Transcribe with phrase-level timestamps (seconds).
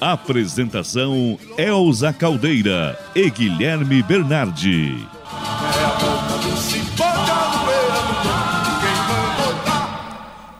[0.00, 5.08] Apresentação Elza Caldeira e Guilherme Bernardi.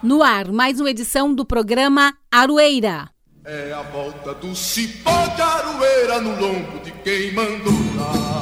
[0.03, 3.11] No ar, mais uma edição do programa Aroeira.
[3.45, 7.75] É a volta do cipó de aroeira no lombo de quem mandou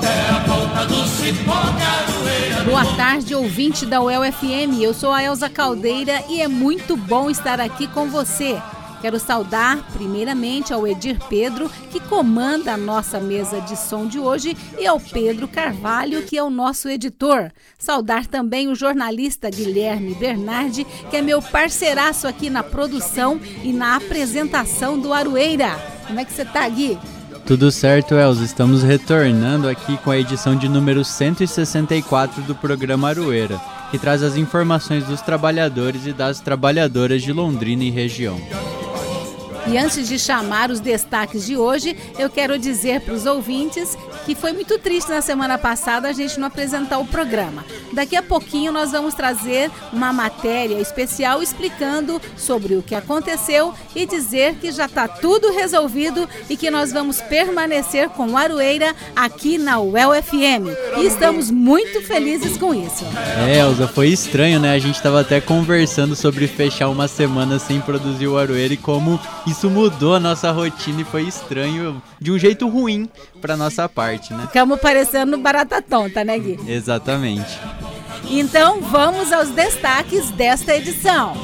[0.00, 0.08] dar.
[0.08, 2.64] É a volta do cipó de aroeira.
[2.64, 4.80] Boa tarde, ouvinte da UEL FM.
[4.80, 8.62] Eu sou a Elza Caldeira e é muito bom estar aqui com você.
[9.04, 14.56] Quero saudar, primeiramente, ao Edir Pedro, que comanda a nossa mesa de som de hoje,
[14.78, 17.50] e ao Pedro Carvalho, que é o nosso editor.
[17.78, 23.96] Saudar também o jornalista Guilherme Bernardi, que é meu parceiraço aqui na produção e na
[23.96, 25.78] apresentação do Aroeira.
[26.06, 26.98] Como é que você está, Gui?
[27.46, 28.42] Tudo certo, Elza.
[28.42, 34.38] Estamos retornando aqui com a edição de número 164 do programa Aroeira, que traz as
[34.38, 38.40] informações dos trabalhadores e das trabalhadoras de Londrina e região.
[39.66, 44.34] E antes de chamar os destaques de hoje, eu quero dizer para os ouvintes que
[44.34, 47.64] foi muito triste na semana passada a gente não apresentar o programa.
[47.92, 54.06] Daqui a pouquinho nós vamos trazer uma matéria especial explicando sobre o que aconteceu e
[54.06, 59.80] dizer que já está tudo resolvido e que nós vamos permanecer com Aroeira aqui na
[59.80, 60.98] UEL FM.
[60.98, 63.04] E estamos muito felizes com isso.
[63.46, 64.72] É, Elza, foi estranho, né?
[64.72, 69.20] A gente estava até conversando sobre fechar uma semana sem produzir o Aroeira e como
[69.46, 73.08] isso mudou a nossa rotina e foi estranho de um jeito ruim
[73.40, 74.46] para nossa parte, né?
[74.46, 76.58] Ficamos parecendo barata tonta, né, Gui?
[76.66, 77.58] Exatamente.
[78.30, 81.34] Então vamos aos destaques desta edição.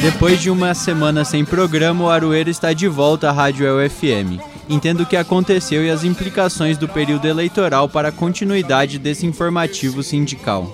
[0.00, 4.40] Depois de uma semana sem programa, o Aroeiro está de volta à Rádio UFM.
[4.68, 10.02] Entendo o que aconteceu e as implicações do período eleitoral para a continuidade desse informativo
[10.02, 10.70] sindical.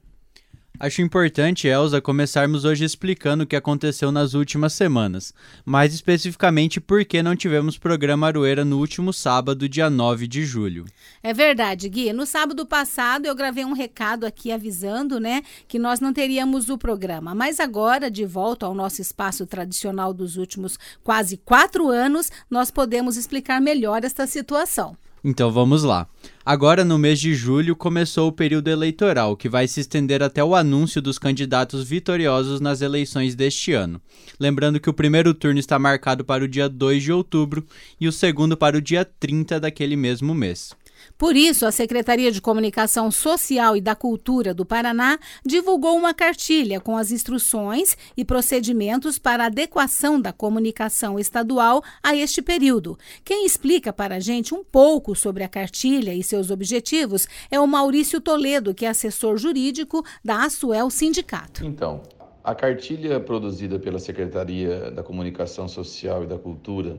[0.81, 5.35] Acho importante, Elza, começarmos hoje explicando o que aconteceu nas últimas semanas,
[5.65, 10.85] mais especificamente por que não tivemos programa Aroeira no último sábado, dia 9 de julho.
[11.21, 12.13] É verdade, Gui.
[12.13, 16.79] No sábado passado eu gravei um recado aqui avisando, né, que nós não teríamos o
[16.79, 17.35] programa.
[17.35, 23.17] Mas agora, de volta ao nosso espaço tradicional dos últimos quase quatro anos, nós podemos
[23.17, 24.97] explicar melhor esta situação.
[25.25, 26.07] Então vamos lá.
[26.51, 30.55] Agora, no mês de julho, começou o período eleitoral, que vai se estender até o
[30.55, 34.01] anúncio dos candidatos vitoriosos nas eleições deste ano.
[34.41, 37.67] Lembrando que o primeiro turno está marcado para o dia 2 de outubro
[38.01, 40.75] e o segundo para o dia 30 daquele mesmo mês.
[41.17, 46.81] Por isso, a Secretaria de Comunicação Social e da Cultura do Paraná divulgou uma cartilha
[46.81, 52.99] com as instruções e procedimentos para adequação da comunicação estadual a este período.
[53.25, 57.67] Quem explica para a gente um pouco sobre a cartilha e seus objetivos é o
[57.67, 61.65] Maurício Toledo, que é assessor jurídico da Asuel Sindicato.
[61.65, 62.03] Então,
[62.43, 66.99] a cartilha produzida pela Secretaria da Comunicação Social e da Cultura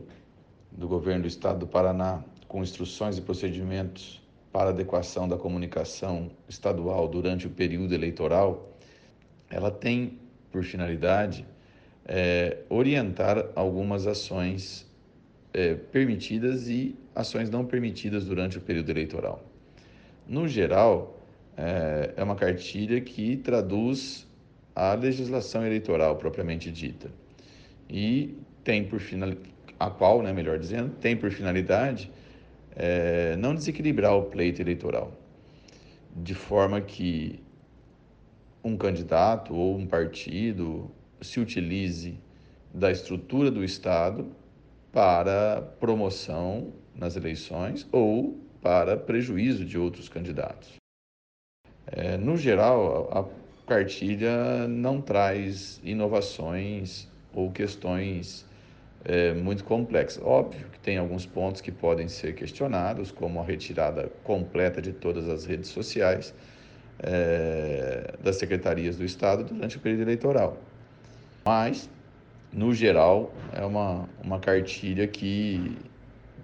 [0.72, 4.20] do Governo do Estado do Paraná com instruções e procedimentos
[4.52, 8.76] para adequação da comunicação estadual durante o período eleitoral,
[9.52, 10.18] ela tem
[10.52, 11.46] por finalidade
[12.06, 14.90] é, orientar algumas ações
[15.54, 19.44] é, permitidas e ações não permitidas durante o período eleitoral.
[20.28, 21.22] No geral,
[21.56, 24.28] é, é uma cartilha que traduz
[24.76, 27.12] a legislação eleitoral propriamente dita
[27.88, 29.34] e tem por final
[29.80, 32.12] a qual, né, melhor dizendo, tem por finalidade
[32.80, 35.12] é, não desequilibrar o pleito eleitoral,
[36.16, 37.44] de forma que
[38.64, 40.90] um candidato ou um partido
[41.22, 42.18] se utilize
[42.74, 44.32] da estrutura do Estado
[44.94, 50.76] para promoção nas eleições ou para prejuízo de outros candidatos.
[51.86, 58.46] É, no geral, a cartilha não traz inovações ou questões
[59.06, 60.22] é, muito complexas.
[60.24, 65.28] Óbvio que tem alguns pontos que podem ser questionados, como a retirada completa de todas
[65.30, 66.34] as redes sociais
[67.00, 70.58] é, das secretarias do Estado durante o período eleitoral.
[71.46, 71.90] Mas,
[72.52, 75.78] no geral, é uma, uma cartilha que,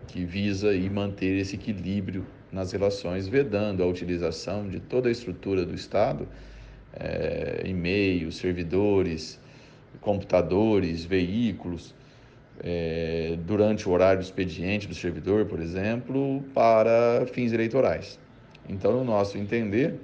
[0.08, 5.66] que visa aí manter esse equilíbrio nas relações, vedando a utilização de toda a estrutura
[5.66, 6.28] do Estado,
[6.94, 9.38] é, e-mails, servidores,
[10.00, 11.94] computadores, veículos,
[12.64, 18.20] é, durante o horário do expediente do servidor, por exemplo, para fins eleitorais.
[18.68, 19.96] Então, no nosso entender,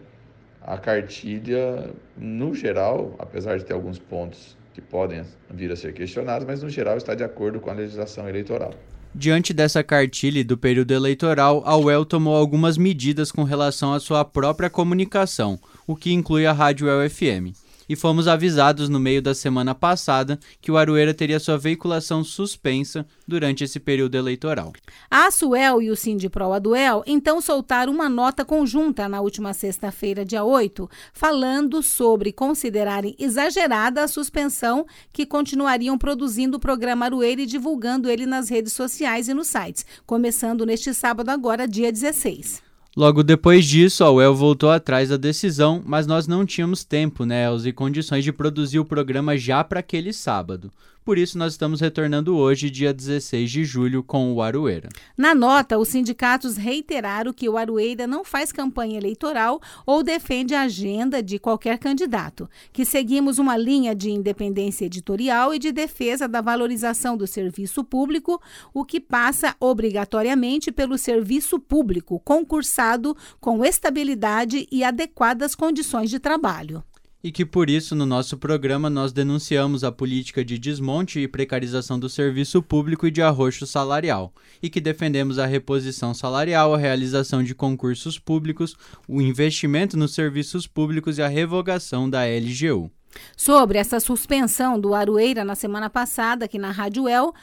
[0.62, 6.46] a cartilha, no geral, apesar de ter alguns pontos que podem vir a ser questionados,
[6.46, 8.74] mas no geral está de acordo com a legislação eleitoral.
[9.14, 14.24] Diante dessa cartilha do período eleitoral, a UEL tomou algumas medidas com relação à sua
[14.24, 19.36] própria comunicação, o que inclui a Rádio UEL FM e fomos avisados no meio da
[19.36, 24.72] semana passada que o Aroeira teria sua veiculação suspensa durante esse período eleitoral.
[25.10, 30.42] A Suel e o Sindipro Aduel então soltaram uma nota conjunta na última sexta-feira, dia
[30.42, 38.10] 8, falando sobre considerarem exagerada a suspensão que continuariam produzindo o programa Aroeira e divulgando
[38.10, 42.71] ele nas redes sociais e nos sites, começando neste sábado agora, dia 16.
[42.96, 47.46] Logo depois disso, a UEL voltou atrás da decisão, mas nós não tínhamos tempo, né,
[47.46, 50.70] Els, e condições de produzir o programa já para aquele sábado.
[51.04, 54.88] Por isso, nós estamos retornando hoje, dia 16 de julho, com o Aroeira.
[55.18, 60.62] Na nota, os sindicatos reiteraram que o Aroeira não faz campanha eleitoral ou defende a
[60.62, 66.40] agenda de qualquer candidato, que seguimos uma linha de independência editorial e de defesa da
[66.40, 68.40] valorização do serviço público,
[68.72, 76.84] o que passa obrigatoriamente pelo serviço público concursado com estabilidade e adequadas condições de trabalho
[77.24, 82.00] e que por isso no nosso programa nós denunciamos a política de desmonte e precarização
[82.00, 87.44] do serviço público e de arroxo salarial, e que defendemos a reposição salarial, a realização
[87.44, 88.76] de concursos públicos,
[89.08, 92.90] o investimento nos serviços públicos e a revogação da LGU.
[93.36, 97.34] Sobre essa suspensão do Aroeira na semana passada aqui na Rádio El,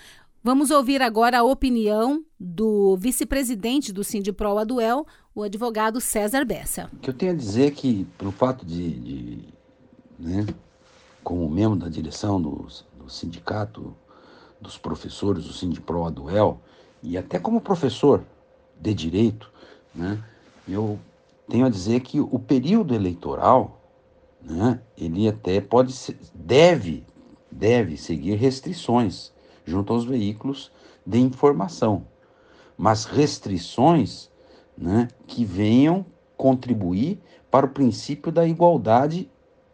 [0.43, 6.91] vamos ouvir agora a opinião do vice-presidente do Sindipro Aduel, o advogado César Bessa.
[6.93, 9.39] O que eu tenho a dizer é que, pelo fato de, de
[10.19, 10.47] né,
[11.23, 12.67] como membro da direção do,
[12.99, 13.94] do sindicato
[14.61, 16.61] dos professores do Sindipro Aduel,
[17.03, 18.25] e até como professor
[18.81, 19.50] de direito,
[19.94, 20.23] né,
[20.67, 20.99] eu
[21.49, 23.81] tenho a dizer que o período eleitoral,
[24.43, 25.94] né, ele até pode
[26.34, 27.05] deve,
[27.51, 29.32] deve seguir restrições
[29.65, 30.72] junto aos veículos
[31.06, 32.05] de informação,
[32.77, 34.29] mas restrições
[34.77, 36.05] né, que venham
[36.37, 37.20] contribuir
[37.51, 39.29] para o princípio da igualdade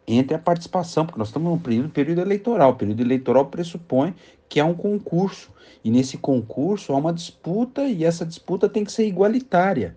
[0.07, 2.71] entre a participação, porque nós estamos num período, período eleitoral.
[2.71, 4.15] O período eleitoral pressupõe
[4.49, 5.51] que é um concurso,
[5.83, 9.97] e nesse concurso há uma disputa, e essa disputa tem que ser igualitária.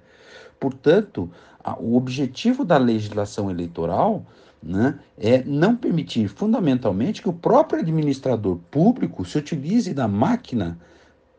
[0.59, 1.29] Portanto,
[1.63, 4.25] a, o objetivo da legislação eleitoral
[4.61, 10.79] né, é não permitir, fundamentalmente, que o próprio administrador público se utilize da máquina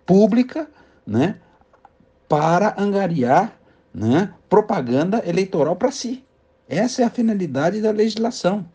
[0.06, 0.70] pública
[1.06, 1.36] né,
[2.28, 3.58] para angariar
[3.92, 6.24] né, propaganda eleitoral para si.
[6.68, 8.68] Essa é a finalidade da legislação.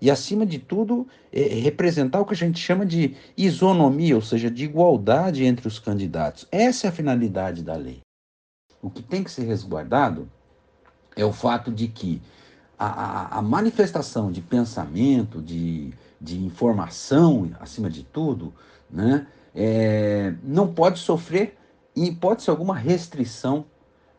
[0.00, 4.50] E, acima de tudo, é representar o que a gente chama de isonomia, ou seja,
[4.50, 6.46] de igualdade entre os candidatos.
[6.50, 8.00] Essa é a finalidade da lei.
[8.82, 10.28] O que tem que ser resguardado
[11.16, 12.20] é o fato de que
[12.76, 18.52] a, a, a manifestação de pensamento, de, de informação, acima de tudo,
[18.90, 21.56] né, é, não pode sofrer,
[21.94, 23.64] em hipótese alguma, restrição,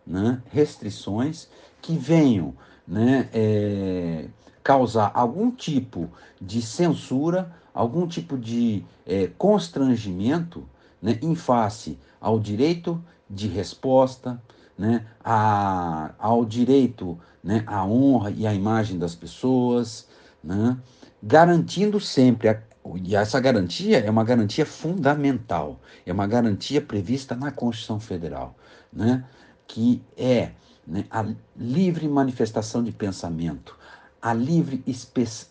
[0.08, 1.50] né, restrições
[1.82, 2.55] que venham
[2.87, 4.25] né, é,
[4.63, 6.09] causar algum tipo
[6.41, 10.63] de censura, algum tipo de é, constrangimento
[11.01, 14.41] né, em face ao direito de resposta,
[14.77, 20.07] né, a, ao direito né, à honra e à imagem das pessoas,
[20.43, 20.77] né,
[21.21, 22.61] garantindo sempre, a,
[23.03, 28.55] e essa garantia é uma garantia fundamental, é uma garantia prevista na Constituição Federal,
[28.91, 29.23] né,
[29.67, 30.51] que é
[30.85, 31.25] né, a
[31.55, 33.77] livre manifestação de pensamento,
[34.21, 34.83] a livre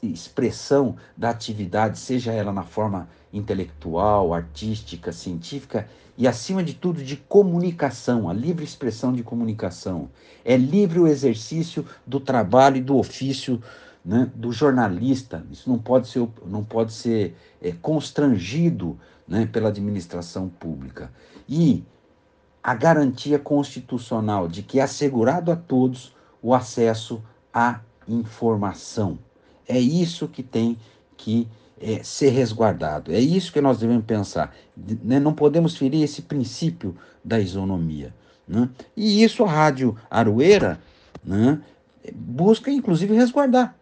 [0.02, 7.16] expressão da atividade, seja ela na forma intelectual, artística, científica e, acima de tudo, de
[7.16, 10.08] comunicação, a livre expressão de comunicação.
[10.44, 13.62] É livre o exercício do trabalho e do ofício
[14.04, 15.44] né, do jornalista.
[15.50, 21.10] Isso não pode ser, não pode ser é, constrangido né, pela administração pública.
[21.48, 21.84] E
[22.62, 29.18] a garantia constitucional de que é assegurado a todos o acesso à informação.
[29.68, 30.76] É isso que tem
[31.16, 31.48] que
[31.80, 33.12] é, ser resguardado.
[33.12, 34.54] É isso que nós devemos pensar.
[34.76, 35.18] Né?
[35.18, 38.14] Não podemos ferir esse princípio da isonomia.
[38.46, 38.68] Né?
[38.96, 40.80] E isso a Rádio Aroeira
[41.24, 41.60] né,
[42.14, 43.74] busca, inclusive, resguardar.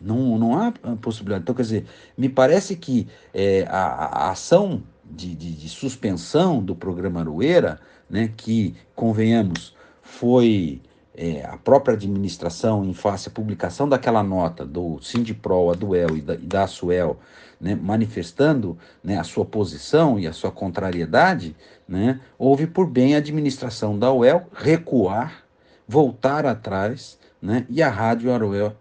[0.00, 1.42] Não, não há possibilidade.
[1.42, 4.82] Então, quer dizer, me parece que é, a, a, ação
[5.14, 10.80] de, de, de, suspensão do programa Aroeira, né, que, convenhamos, foi
[11.16, 16.20] é, a própria administração, em face à publicação daquela nota do Sindipro, a Duel e
[16.20, 17.18] da, e da Suel,
[17.60, 21.56] né, manifestando né, a sua posição e a sua contrariedade,
[21.88, 25.44] né, houve por bem a administração da UEL recuar,
[25.86, 28.30] voltar atrás, né, e a Rádio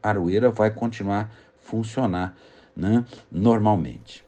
[0.02, 2.36] Aroeira vai continuar funcionar
[2.75, 4.24] né, normalmente.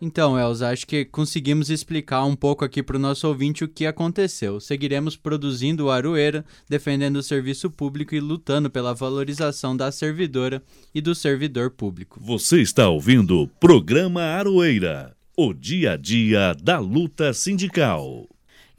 [0.00, 3.84] Então, Elza, acho que conseguimos explicar um pouco aqui para o nosso ouvinte o que
[3.84, 4.58] aconteceu.
[4.58, 10.62] Seguiremos produzindo o Aroeira, defendendo o serviço público e lutando pela valorização da servidora
[10.94, 12.18] e do servidor público.
[12.22, 18.26] Você está ouvindo o programa Aroeira, o dia a dia da luta sindical.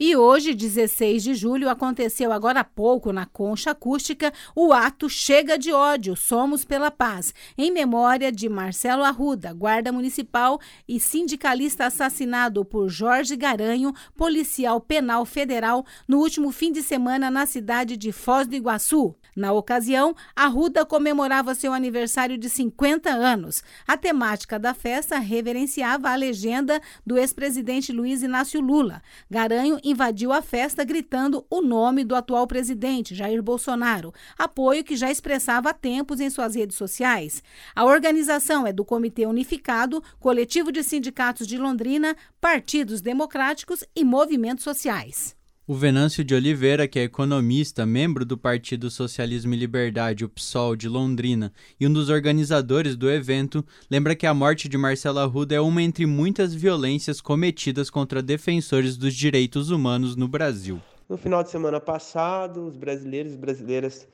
[0.04, 5.56] E hoje, 16 de julho, aconteceu agora há pouco na Concha Acústica o ato Chega
[5.56, 12.64] de Ódio, Somos pela Paz, em memória de Marcelo Arruda, guarda municipal e sindicalista assassinado
[12.64, 18.48] por Jorge Garanho, policial penal federal, no último fim de semana na cidade de Foz
[18.48, 19.14] do Iguaçu.
[19.34, 23.62] Na ocasião, Arruda comemorava seu aniversário de 50 anos.
[23.86, 29.00] A temática da festa reverenciava a legenda do ex-presidente Luiz Inácio Lula.
[29.30, 35.10] Garanho invadiu a festa gritando o nome do atual presidente, Jair Bolsonaro, apoio que já
[35.10, 37.42] expressava há tempos em suas redes sociais.
[37.74, 44.64] A organização é do Comitê Unificado, Coletivo de Sindicatos de Londrina, Partidos Democráticos e Movimentos
[44.64, 45.40] Sociais.
[45.72, 50.76] O Venâncio de Oliveira, que é economista, membro do Partido Socialismo e Liberdade, o PSOL
[50.76, 51.50] de Londrina,
[51.80, 55.80] e um dos organizadores do evento, lembra que a morte de Marcelo Arruda é uma
[55.82, 60.78] entre muitas violências cometidas contra defensores dos direitos humanos no Brasil.
[61.08, 64.06] No final de semana passado, os brasileiros e brasileiras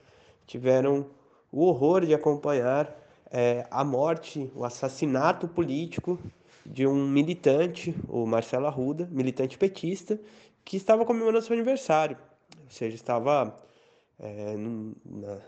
[0.46, 1.06] tiveram
[1.50, 2.88] o horror de acompanhar
[3.32, 6.20] é, a morte, o assassinato político
[6.70, 10.20] de um militante, o Marcelo Arruda, militante petista,
[10.64, 12.16] que estava comemorando seu aniversário,
[12.62, 13.58] ou seja, estava
[14.18, 14.54] é,
[15.04, 15.38] na,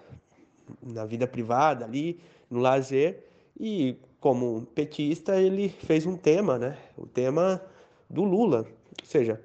[0.82, 2.18] na vida privada ali,
[2.50, 3.26] no lazer,
[3.58, 6.78] e como petista ele fez um tema, né?
[6.96, 7.60] O tema
[8.08, 8.66] do Lula,
[9.00, 9.40] ou seja,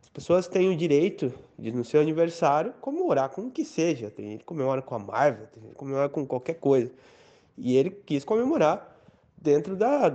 [0.00, 4.30] as pessoas têm o direito de no seu aniversário comemorar com o que seja, tem
[4.30, 6.92] gente que comemora com a Marvel, tem gente que comemora com qualquer coisa,
[7.58, 8.96] e ele quis comemorar
[9.36, 10.08] dentro da,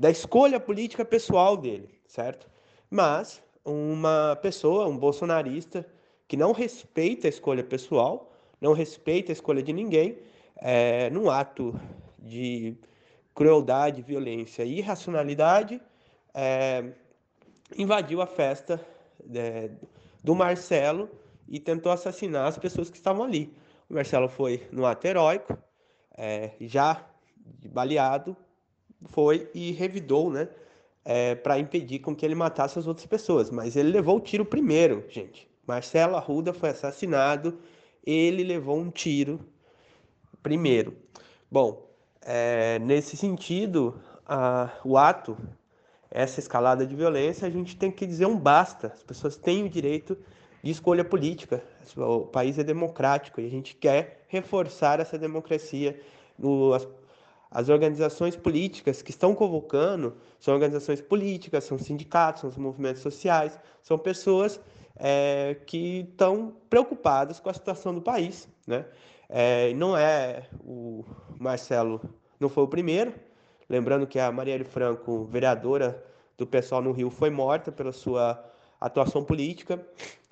[0.00, 2.48] da escolha política pessoal dele, certo?
[2.88, 5.86] Mas uma pessoa, um bolsonarista,
[6.26, 10.16] que não respeita a escolha pessoal, não respeita a escolha de ninguém,
[10.56, 11.78] é, num ato
[12.18, 12.78] de
[13.34, 15.78] crueldade, violência e irracionalidade,
[16.32, 16.92] é,
[17.76, 18.80] invadiu a festa
[19.34, 19.68] é,
[20.24, 21.10] do Marcelo
[21.46, 23.54] e tentou assassinar as pessoas que estavam ali.
[23.90, 25.58] O Marcelo foi no ato heróico,
[26.16, 27.04] é, já
[27.66, 28.34] baleado,
[29.08, 30.48] foi e revidou, né?
[31.04, 33.50] é, para impedir com que ele matasse as outras pessoas.
[33.50, 35.48] Mas ele levou o tiro primeiro, gente.
[35.66, 37.58] Marcelo Arruda foi assassinado,
[38.04, 39.40] ele levou um tiro
[40.42, 40.96] primeiro.
[41.50, 41.88] Bom,
[42.22, 45.36] é, nesse sentido, a, o ato,
[46.10, 48.88] essa escalada de violência, a gente tem que dizer um basta.
[48.88, 50.18] As pessoas têm o direito
[50.62, 51.62] de escolha política.
[51.96, 56.00] O país é democrático e a gente quer reforçar essa democracia.
[56.38, 56.72] No,
[57.50, 63.98] as, organizações políticas que estão convocando são organizações políticas, são sindicatos, são movimentos sociais, são
[63.98, 64.60] pessoas
[64.96, 68.48] é, que estão preocupadas com a situação do país.
[68.66, 68.84] Né?
[69.28, 71.04] É, não é o
[71.38, 72.00] Marcelo,
[72.38, 73.14] não foi o primeiro.
[73.68, 76.04] Lembrando que a Marielle Franco, vereadora
[76.36, 78.44] do pessoal no Rio, foi morta pela sua
[78.80, 79.80] atuação política.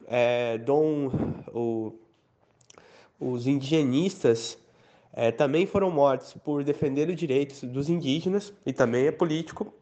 [0.06, 1.10] É, dom,
[1.52, 1.94] o,
[3.20, 4.58] os indigenistas
[5.20, 9.74] é, também foram mortos por defender os direitos dos indígenas e também é político,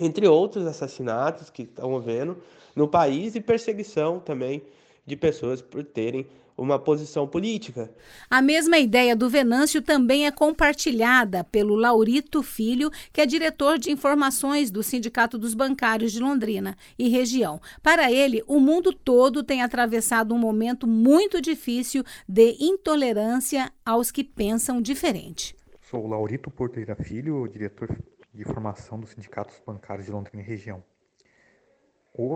[0.00, 2.36] entre outros assassinatos que estão havendo
[2.74, 4.60] no país e perseguição também
[5.06, 7.92] de pessoas por terem uma posição política.
[8.30, 13.90] A mesma ideia do Venâncio também é compartilhada pelo Laurito Filho, que é diretor de
[13.90, 17.60] informações do Sindicato dos Bancários de Londrina e região.
[17.82, 24.24] Para ele, o mundo todo tem atravessado um momento muito difícil de intolerância aos que
[24.24, 25.54] pensam diferente.
[25.82, 27.96] Sou o Laurito Porteira Filho, diretor
[28.32, 30.82] de formação dos Sindicatos Bancários de Londrina e região.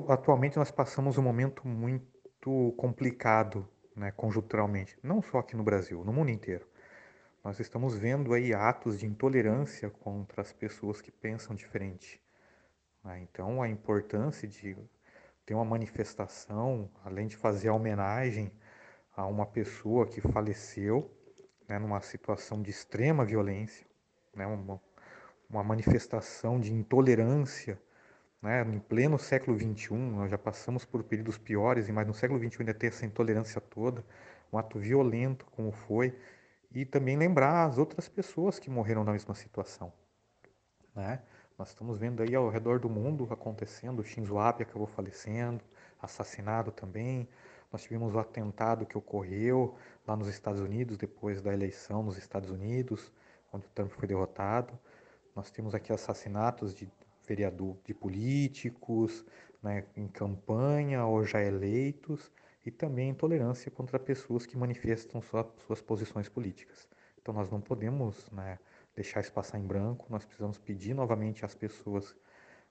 [0.09, 3.67] Atualmente nós passamos um momento muito complicado
[4.01, 6.67] né, conjunturalmente, não só aqui no Brasil, no mundo inteiro.
[7.45, 12.19] Nós estamos vendo aí atos de intolerância contra as pessoas que pensam diferente.
[13.05, 13.21] Né?
[13.21, 14.75] Então, a importância de
[15.45, 18.51] ter uma manifestação, além de fazer a homenagem
[19.15, 21.15] a uma pessoa que faleceu
[21.69, 23.87] né, numa situação de extrema violência,
[24.35, 24.81] né, uma,
[25.49, 27.79] uma manifestação de intolerância
[28.43, 28.63] né?
[28.63, 32.75] Em pleno século XXI, nós já passamos por períodos piores, mas no século XXI ainda
[32.75, 34.05] tem essa intolerância toda,
[34.53, 36.17] um ato violento como foi,
[36.73, 39.93] e também lembrar as outras pessoas que morreram na mesma situação.
[40.95, 41.21] Né?
[41.59, 45.63] Nós estamos vendo aí ao redor do mundo acontecendo, o Shinzo Abe acabou falecendo,
[46.01, 47.29] assassinado também,
[47.71, 52.51] nós tivemos o atentado que ocorreu lá nos Estados Unidos, depois da eleição nos Estados
[52.51, 53.13] Unidos,
[53.53, 54.77] onde o Trump foi derrotado.
[55.37, 56.91] Nós temos aqui assassinatos de
[57.31, 59.25] vereador, de políticos,
[59.63, 62.31] né, em campanha ou já eleitos,
[62.67, 66.89] e também intolerância contra pessoas que manifestam sua, suas posições políticas.
[67.21, 68.59] Então nós não podemos né,
[68.95, 72.15] deixar isso passar em branco, nós precisamos pedir novamente às pessoas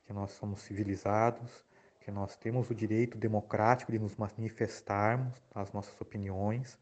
[0.06, 1.66] que nós somos civilizados,
[2.02, 6.78] que nós temos o direito democrático de nos manifestarmos as nossas opiniões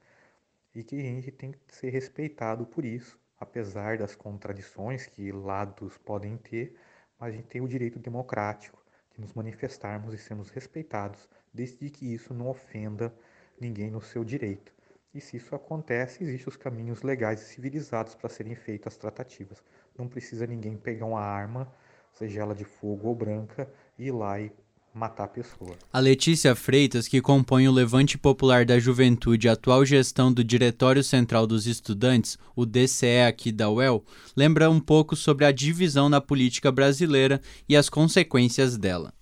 [0.73, 5.97] e que a gente tem que ser respeitado por isso, apesar das contradições que lados
[5.99, 6.75] podem ter,
[7.19, 8.81] mas a gente tem o direito democrático
[9.13, 13.13] de nos manifestarmos e sermos respeitados, desde que isso não ofenda
[13.59, 14.71] ninguém no seu direito.
[15.13, 19.63] E se isso acontece, existem os caminhos legais e civilizados para serem feitas as tratativas.
[19.97, 21.73] Não precisa ninguém pegar uma arma,
[22.13, 24.51] seja ela de fogo ou branca, e ir lá e
[24.97, 25.77] matar a pessoa.
[25.93, 31.45] A Letícia Freitas, que compõe o Levante Popular da Juventude, atual gestão do Diretório Central
[31.45, 34.03] dos Estudantes, o DCE aqui da UEL,
[34.35, 39.13] lembra um pouco sobre a divisão na política brasileira e as consequências dela.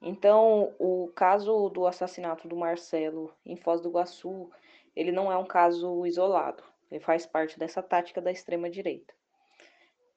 [0.00, 4.50] Então, o caso do assassinato do Marcelo em Foz do Iguaçu,
[4.94, 6.62] ele não é um caso isolado.
[6.90, 9.12] Ele faz parte dessa tática da extrema direita.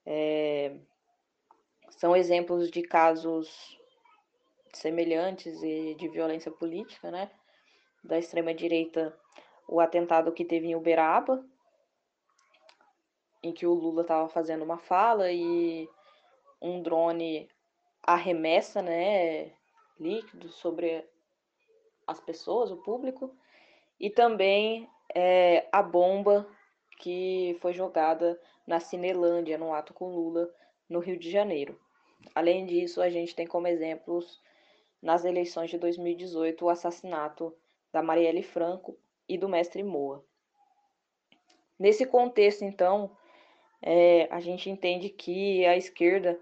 [0.06, 0.76] É...
[1.90, 3.79] São exemplos de casos
[4.74, 7.30] semelhantes e de violência política, né?
[8.04, 9.18] Da extrema direita,
[9.68, 11.46] o atentado que teve em Uberaba,
[13.42, 15.88] em que o Lula estava fazendo uma fala e
[16.62, 17.50] um drone
[18.04, 19.52] arremessa, né,
[20.00, 21.06] líquido sobre
[22.08, 23.36] as pessoas, o público,
[24.00, 26.48] e também é, a bomba
[26.98, 30.50] que foi jogada na Cinelândia, no ato com Lula,
[30.90, 31.80] no Rio de Janeiro.
[32.36, 34.42] Além disso, a gente tem como exemplos
[35.02, 37.56] nas eleições de 2018 o assassinato
[37.92, 40.24] da Marielle Franco e do mestre Moa.
[41.78, 43.16] Nesse contexto, então,
[43.82, 46.40] é, a gente entende que a esquerda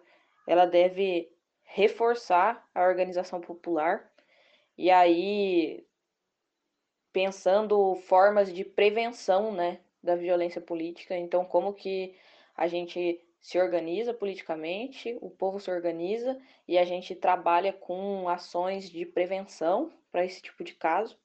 [0.47, 1.31] ela deve
[1.63, 4.09] reforçar a organização popular
[4.77, 5.85] e aí
[7.11, 11.15] pensando formas de prevenção, né, da violência política.
[11.15, 12.15] Então, como que
[12.55, 18.89] a gente se organiza politicamente, o povo se organiza e a gente trabalha com ações
[18.89, 21.17] de prevenção para esse tipo de caso,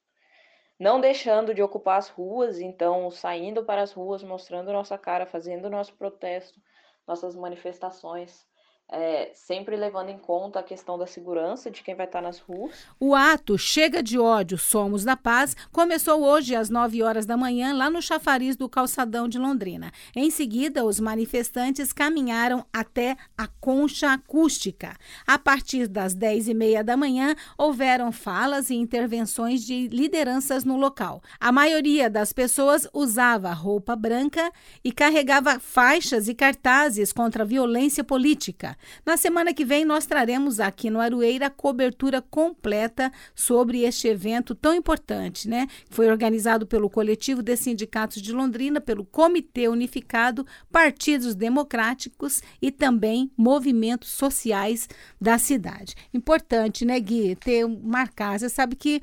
[0.79, 5.69] não deixando de ocupar as ruas, então saindo para as ruas, mostrando nossa cara, fazendo
[5.69, 6.61] nosso protesto,
[7.07, 8.45] nossas manifestações,
[8.93, 12.85] é, sempre levando em conta a questão da segurança de quem vai estar nas ruas.
[12.99, 17.73] O ato Chega de Ódio, Somos da Paz começou hoje às 9 horas da manhã
[17.73, 19.91] lá no chafariz do Calçadão de Londrina.
[20.15, 24.95] Em seguida, os manifestantes caminharam até a concha acústica.
[25.25, 30.77] A partir das 10 e meia da manhã, houveram falas e intervenções de lideranças no
[30.77, 31.21] local.
[31.39, 34.51] A maioria das pessoas usava roupa branca
[34.83, 38.72] e carregava faixas e cartazes contra a violência política.
[39.05, 44.55] Na semana que vem, nós traremos aqui no Arueira a cobertura completa sobre este evento
[44.55, 45.67] tão importante, né?
[45.89, 53.31] Foi organizado pelo Coletivo de Sindicatos de Londrina, pelo Comitê Unificado, Partidos Democráticos e também
[53.37, 54.87] movimentos sociais
[55.19, 55.95] da cidade.
[56.13, 58.39] Importante, né, Gui, ter marcar.
[58.39, 59.01] Você sabe que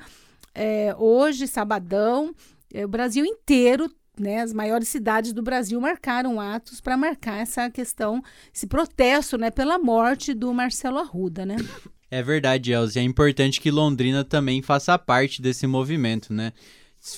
[0.54, 2.34] é, hoje, sabadão,
[2.72, 7.70] é, o Brasil inteiro né, as maiores cidades do Brasil marcaram atos para marcar essa
[7.70, 8.22] questão,
[8.54, 11.56] esse protesto né, pela morte do Marcelo Arruda, né?
[12.12, 12.98] É verdade, Elze.
[12.98, 16.52] É importante que Londrina também faça parte desse movimento, né?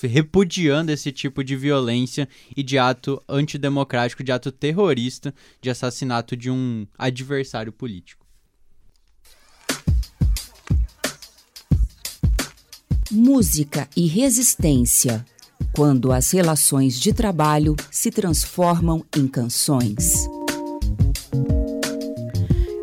[0.03, 6.51] Repudiando esse tipo de violência e de ato antidemocrático, de ato terrorista, de assassinato de
[6.51, 8.23] um adversário político.
[13.11, 15.25] Música e resistência
[15.73, 20.29] quando as relações de trabalho se transformam em canções.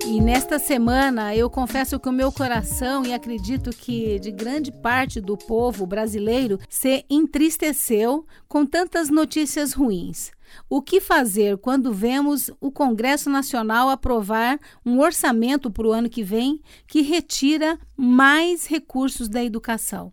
[0.05, 5.21] E nesta semana eu confesso que o meu coração, e acredito que de grande parte
[5.21, 10.33] do povo brasileiro, se entristeceu com tantas notícias ruins.
[10.69, 16.25] O que fazer quando vemos o Congresso Nacional aprovar um orçamento para o ano que
[16.25, 20.13] vem que retira mais recursos da educação?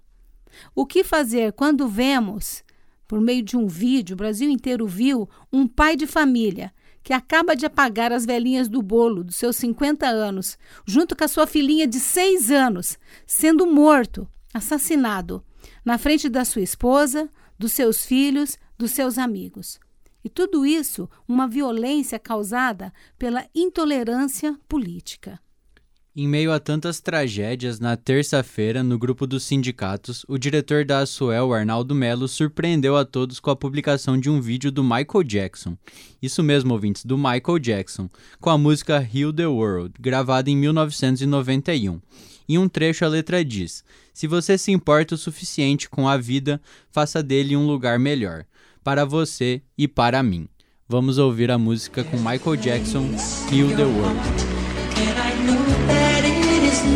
[0.75, 2.63] O que fazer quando vemos
[3.07, 7.55] por meio de um vídeo, o Brasil inteiro viu um pai de família que acaba
[7.55, 11.87] de apagar as velhinhas do bolo dos seus 50 anos, junto com a sua filhinha
[11.87, 15.41] de 6 anos, sendo morto, assassinado,
[15.85, 19.79] na frente da sua esposa, dos seus filhos, dos seus amigos.
[20.21, 25.39] E tudo isso uma violência causada pela intolerância política.
[26.19, 31.53] Em meio a tantas tragédias, na terça-feira, no grupo dos sindicatos, o diretor da Asuel,
[31.53, 35.77] Arnaldo Melo, surpreendeu a todos com a publicação de um vídeo do Michael Jackson.
[36.19, 38.09] Isso mesmo, ouvintes, do Michael Jackson,
[38.41, 42.01] com a música Heal the World, gravada em 1991.
[42.49, 46.59] Em um trecho a letra diz: Se você se importa o suficiente com a vida,
[46.89, 48.43] faça dele um lugar melhor,
[48.83, 50.49] para você e para mim.
[50.89, 53.05] Vamos ouvir a música com Michael Jackson,
[53.51, 54.56] Heal the World.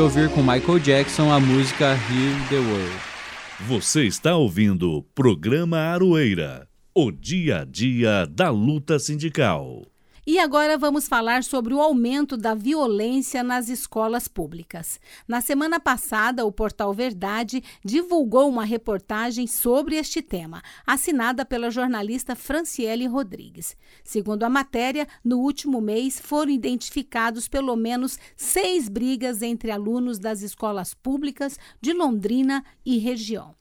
[0.09, 2.95] Ouvir com Michael Jackson a música Heal the World.
[3.67, 9.85] Você está ouvindo o programa Aroeira, o dia a dia da luta sindical.
[10.31, 14.99] E agora vamos falar sobre o aumento da violência nas escolas públicas.
[15.27, 22.35] Na semana passada, o portal Verdade divulgou uma reportagem sobre este tema, assinada pela jornalista
[22.35, 23.75] Franciele Rodrigues.
[24.03, 30.43] Segundo a matéria, no último mês foram identificados pelo menos seis brigas entre alunos das
[30.43, 33.58] escolas públicas de Londrina e região.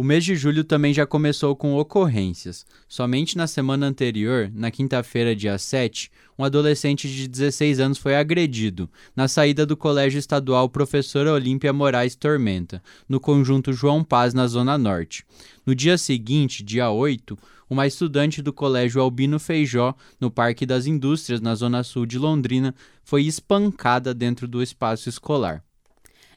[0.00, 2.64] O mês de julho também já começou com ocorrências.
[2.88, 8.88] Somente na semana anterior, na quinta-feira, dia 7, um adolescente de 16 anos foi agredido
[9.14, 14.78] na saída do Colégio Estadual Professora Olímpia Moraes Tormenta, no conjunto João Paz, na Zona
[14.78, 15.22] Norte.
[15.66, 17.36] No dia seguinte, dia 8,
[17.68, 22.74] uma estudante do Colégio Albino Feijó, no Parque das Indústrias, na Zona Sul de Londrina,
[23.04, 25.62] foi espancada dentro do espaço escolar.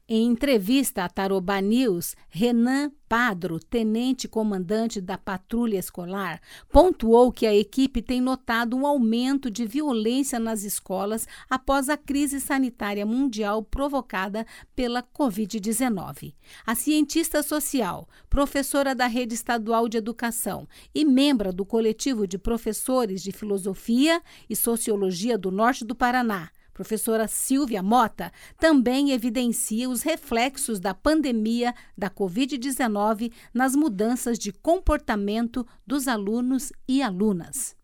[0.06, 8.02] Em entrevista à Tarobá News, Renan Padro, tenente-comandante da patrulha escolar, pontuou que a equipe
[8.02, 15.02] tem notado um aumento de violência nas escolas após a crise sanitária mundial provocada pela
[15.02, 16.34] Covid-19.
[16.66, 23.24] A cientista social, professora da Rede Estadual de Educação e membro do coletivo de professores
[23.24, 30.80] de Filosofia e Sociologia do Norte do Paraná, professora Silvia Mota, também evidencia os reflexos
[30.80, 37.76] da pandemia da Covid-19 nas mudanças de comportamento dos alunos e alunas.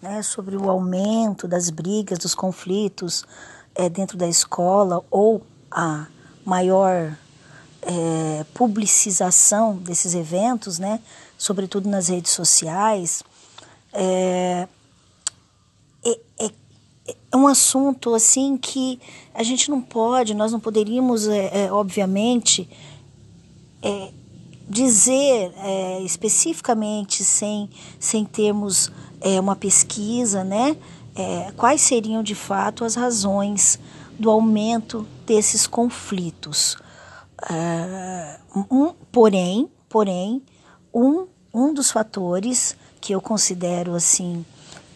[0.00, 3.24] Né, sobre o aumento das brigas, dos conflitos
[3.74, 6.06] é, dentro da escola ou a
[6.44, 7.16] maior
[7.82, 11.00] é, publicização desses eventos, né,
[11.36, 13.22] sobretudo nas redes sociais,
[13.92, 14.66] é,
[16.04, 16.50] é,
[17.30, 19.00] é um assunto assim que
[19.34, 22.68] a gente não pode, nós não poderíamos, é, é, obviamente,
[23.82, 24.10] é,
[24.68, 30.76] dizer é, especificamente sem, sem termos é, uma pesquisa, né?
[31.14, 33.78] É, quais seriam de fato as razões
[34.18, 36.76] do aumento desses conflitos.
[38.70, 40.42] um, porém, porém,
[40.94, 44.44] um, um dos fatores que eu considero assim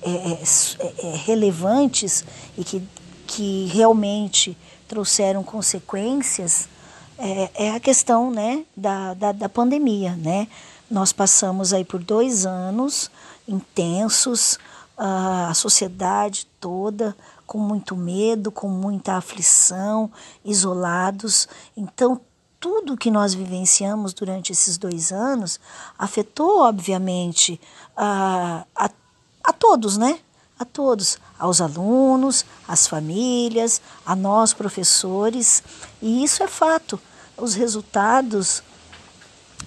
[0.04, 2.24] é é, é, é, relevantes
[2.58, 2.86] e que,
[3.26, 6.68] que realmente trouxeram consequências
[7.16, 10.14] é, é, a questão né, da, da, da pandemia.
[10.16, 10.46] Né?
[10.90, 13.10] Nós passamos aí por dois anos
[13.48, 14.58] intensos,
[14.96, 20.10] a sociedade toda com muito medo, com muita aflição,
[20.44, 21.48] isolados.
[21.76, 22.20] Então,
[22.60, 25.58] tudo que nós vivenciamos durante esses dois anos
[25.98, 27.60] afetou, obviamente,
[27.96, 28.88] a, a
[29.44, 30.18] a todos, né?
[30.58, 35.62] A todos, aos alunos, às famílias, a nós professores,
[36.00, 36.98] e isso é fato.
[37.36, 38.62] Os resultados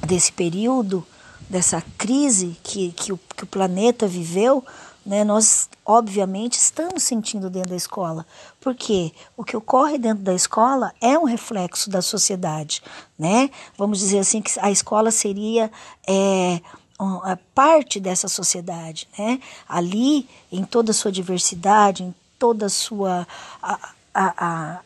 [0.06, 1.06] desse período,
[1.50, 4.64] dessa crise que, que, o, que o planeta viveu,
[5.06, 8.26] né, nós obviamente estamos sentindo dentro da escola,
[8.60, 12.84] porque o que ocorre dentro da escola é um reflexo da sociedade,
[13.18, 13.50] né?
[13.78, 15.72] Vamos dizer assim que a escola seria
[16.06, 16.60] é,
[17.54, 19.40] parte dessa sociedade, né?
[19.68, 23.28] Ali, em toda a sua diversidade, em toda a sua
[23.62, 24.80] a, a, a,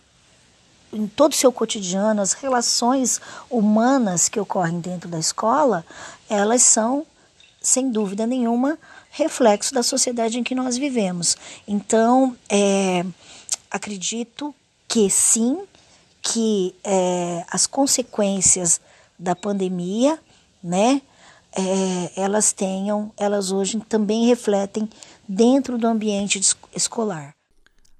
[0.91, 5.85] em todo o seu cotidiano, as relações humanas que ocorrem dentro da escola,
[6.29, 7.05] elas são,
[7.61, 8.77] sem dúvida nenhuma,
[9.09, 11.37] reflexo da sociedade em que nós vivemos.
[11.67, 13.05] Então, é,
[13.69, 14.53] acredito
[14.87, 15.63] que sim,
[16.21, 18.81] que é, as consequências
[19.17, 20.19] da pandemia,
[20.61, 21.01] né,
[21.55, 24.87] é, elas tenham, elas hoje também refletem
[25.27, 26.39] dentro do ambiente
[26.75, 27.33] escolar.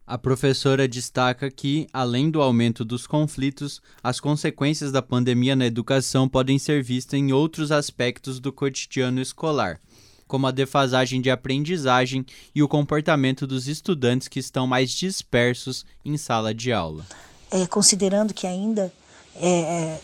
[0.06, 6.28] A professora destaca que, além do aumento dos conflitos, as consequências da pandemia na educação
[6.28, 9.80] podem ser vistas em outros aspectos do cotidiano escolar,
[10.28, 16.18] como a defasagem de aprendizagem e o comportamento dos estudantes que estão mais dispersos em
[16.18, 17.06] sala de aula.
[17.50, 18.92] É, considerando que ainda
[19.36, 20.02] é, é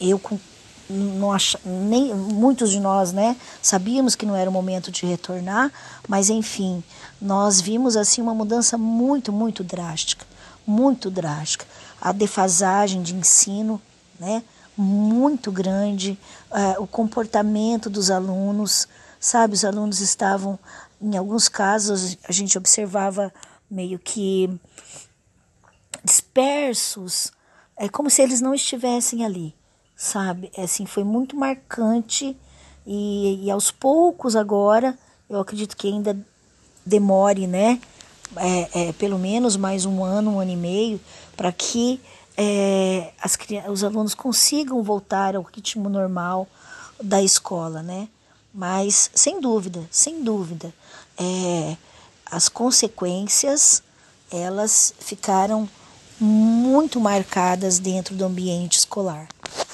[0.00, 0.20] eu
[0.92, 1.56] não ach...
[1.64, 5.72] nem muitos de nós, né, sabíamos que não era o momento de retornar,
[6.06, 6.82] mas enfim,
[7.20, 10.26] nós vimos assim uma mudança muito, muito drástica,
[10.66, 11.66] muito drástica.
[12.00, 13.80] A defasagem de ensino,
[14.18, 14.42] né,
[14.76, 16.18] muito grande,
[16.50, 18.88] uh, o comportamento dos alunos,
[19.20, 20.58] sabe, os alunos estavam,
[21.00, 23.32] em alguns casos, a gente observava
[23.70, 24.50] meio que
[26.04, 27.32] dispersos,
[27.76, 29.54] é como se eles não estivessem ali
[30.02, 30.50] sabe?
[30.56, 32.36] É, assim, foi muito marcante
[32.84, 34.98] e, e aos poucos agora,
[35.30, 36.18] eu acredito que ainda
[36.84, 37.80] demore, né?
[38.34, 41.00] É, é, pelo menos mais um ano, um ano e meio,
[41.36, 42.00] para que
[42.36, 43.38] é, as,
[43.70, 46.48] os alunos consigam voltar ao ritmo normal
[47.00, 48.08] da escola, né?
[48.52, 50.74] Mas, sem dúvida, sem dúvida,
[51.16, 51.76] é,
[52.26, 53.84] as consequências,
[54.32, 55.68] elas ficaram
[56.22, 59.26] muito marcadas dentro do ambiente escolar,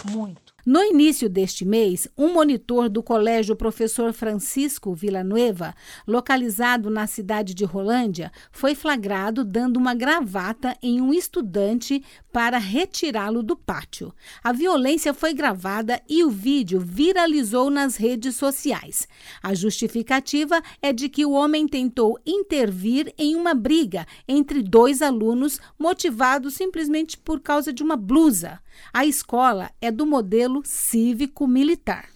[0.04, 0.47] muito.
[0.70, 5.74] No início deste mês, um monitor do Colégio Professor Francisco Villanueva,
[6.06, 13.42] localizado na cidade de Rolândia, foi flagrado dando uma gravata em um estudante para retirá-lo
[13.42, 14.12] do pátio.
[14.44, 19.08] A violência foi gravada e o vídeo viralizou nas redes sociais.
[19.42, 25.58] A justificativa é de que o homem tentou intervir em uma briga entre dois alunos,
[25.78, 28.60] motivado simplesmente por causa de uma blusa.
[28.92, 32.08] A escola é do modelo cívico-militar.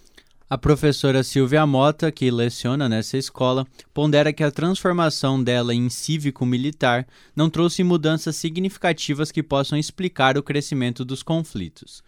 [0.52, 7.06] A professora Silvia Mota, que leciona nessa escola, pondera que a transformação dela em cívico-militar
[7.34, 12.02] não trouxe mudanças significativas que possam explicar o crescimento dos conflitos.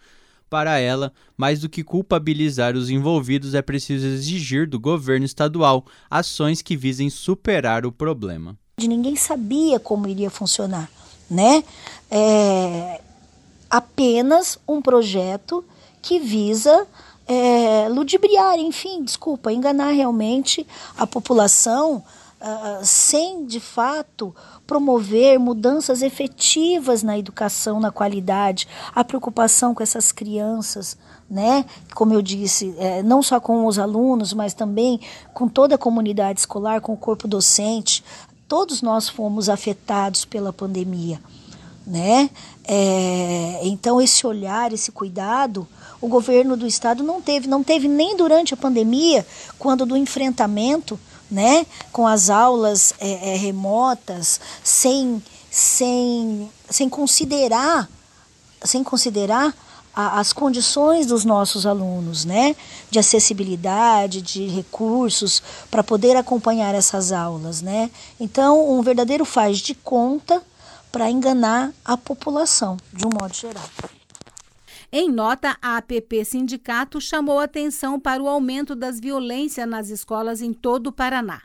[0.47, 6.61] Para ela, mais do que culpabilizar os envolvidos, é preciso exigir do governo estadual ações
[6.61, 8.55] que visem superar o problema.
[8.79, 10.87] Ninguém sabia como iria funcionar,
[11.31, 11.63] né?
[12.11, 13.01] É,
[13.69, 15.63] apenas um projeto
[16.01, 16.87] que visa
[17.27, 20.65] é, ludibriar, enfim, desculpa, enganar realmente
[20.97, 22.03] a população
[22.39, 24.35] uh, sem de fato
[24.67, 30.97] promover mudanças efetivas na educação, na qualidade, a preocupação com essas crianças,
[31.29, 31.65] né?
[31.93, 34.99] Como eu disse, é, não só com os alunos, mas também
[35.33, 38.03] com toda a comunidade escolar, com o corpo docente.
[38.47, 41.19] Todos nós fomos afetados pela pandemia
[41.85, 42.29] né?
[42.67, 45.67] É, então esse olhar, esse cuidado,
[46.01, 49.25] o governo do estado não teve, não teve nem durante a pandemia,
[49.57, 57.89] quando do enfrentamento, né, com as aulas é, é, remotas, sem, sem, sem considerar,
[58.63, 59.53] sem considerar
[59.97, 62.53] as condições dos nossos alunos, né,
[62.91, 67.89] de acessibilidade, de recursos para poder acompanhar essas aulas, né.
[68.19, 70.43] Então um verdadeiro faz de conta
[70.95, 73.69] para enganar a população, de um modo geral.
[74.89, 80.53] Em nota, a APP Sindicato chamou atenção para o aumento das violências nas escolas em
[80.53, 81.41] todo o Paraná.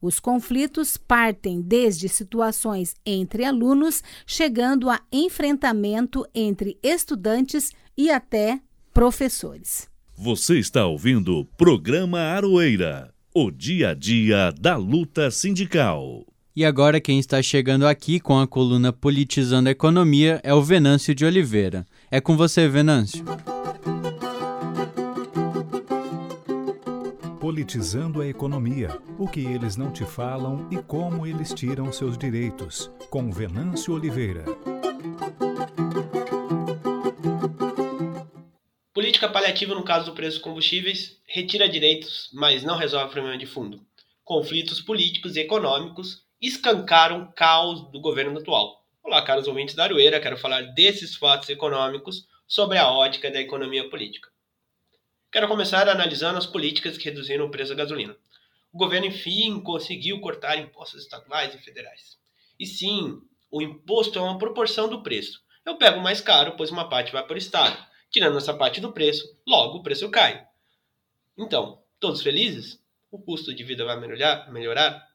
[0.00, 8.58] Os conflitos partem desde situações entre alunos, chegando a enfrentamento entre estudantes e até
[8.94, 9.86] professores.
[10.16, 16.24] Você está ouvindo o programa Aroeira, o dia a dia da luta sindical.
[16.56, 21.12] E agora quem está chegando aqui com a coluna Politizando a Economia é o Venâncio
[21.12, 21.84] de Oliveira.
[22.08, 23.24] É com você, Venâncio.
[27.40, 32.88] Politizando a economia, o que eles não te falam e como eles tiram seus direitos,
[33.10, 34.44] com Venâncio Oliveira.
[38.92, 43.36] Política paliativa no caso do preço dos combustíveis retira direitos, mas não resolve o problema
[43.36, 43.84] de fundo.
[44.22, 48.84] Conflitos políticos e econômicos escancaram o caos do governo atual.
[49.02, 53.88] Olá, caros ouvintes da Arueira, quero falar desses fatos econômicos sobre a ótica da economia
[53.88, 54.28] política.
[55.32, 58.14] Quero começar analisando as políticas que reduziram o preço da gasolina.
[58.70, 62.18] O governo, enfim, conseguiu cortar impostos estaduais e federais.
[62.60, 65.42] E sim, o imposto é uma proporção do preço.
[65.64, 67.82] Eu pego mais caro, pois uma parte vai para o Estado.
[68.10, 70.46] Tirando essa parte do preço, logo o preço cai.
[71.38, 72.78] Então, todos felizes?
[73.10, 74.52] O custo de vida vai melhorar?
[74.52, 75.13] melhorar?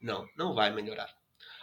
[0.00, 1.12] Não, não vai melhorar.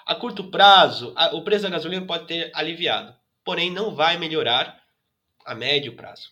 [0.05, 4.83] A curto prazo, a, o preço da gasolina pode ter aliviado, porém não vai melhorar
[5.45, 6.29] a médio prazo,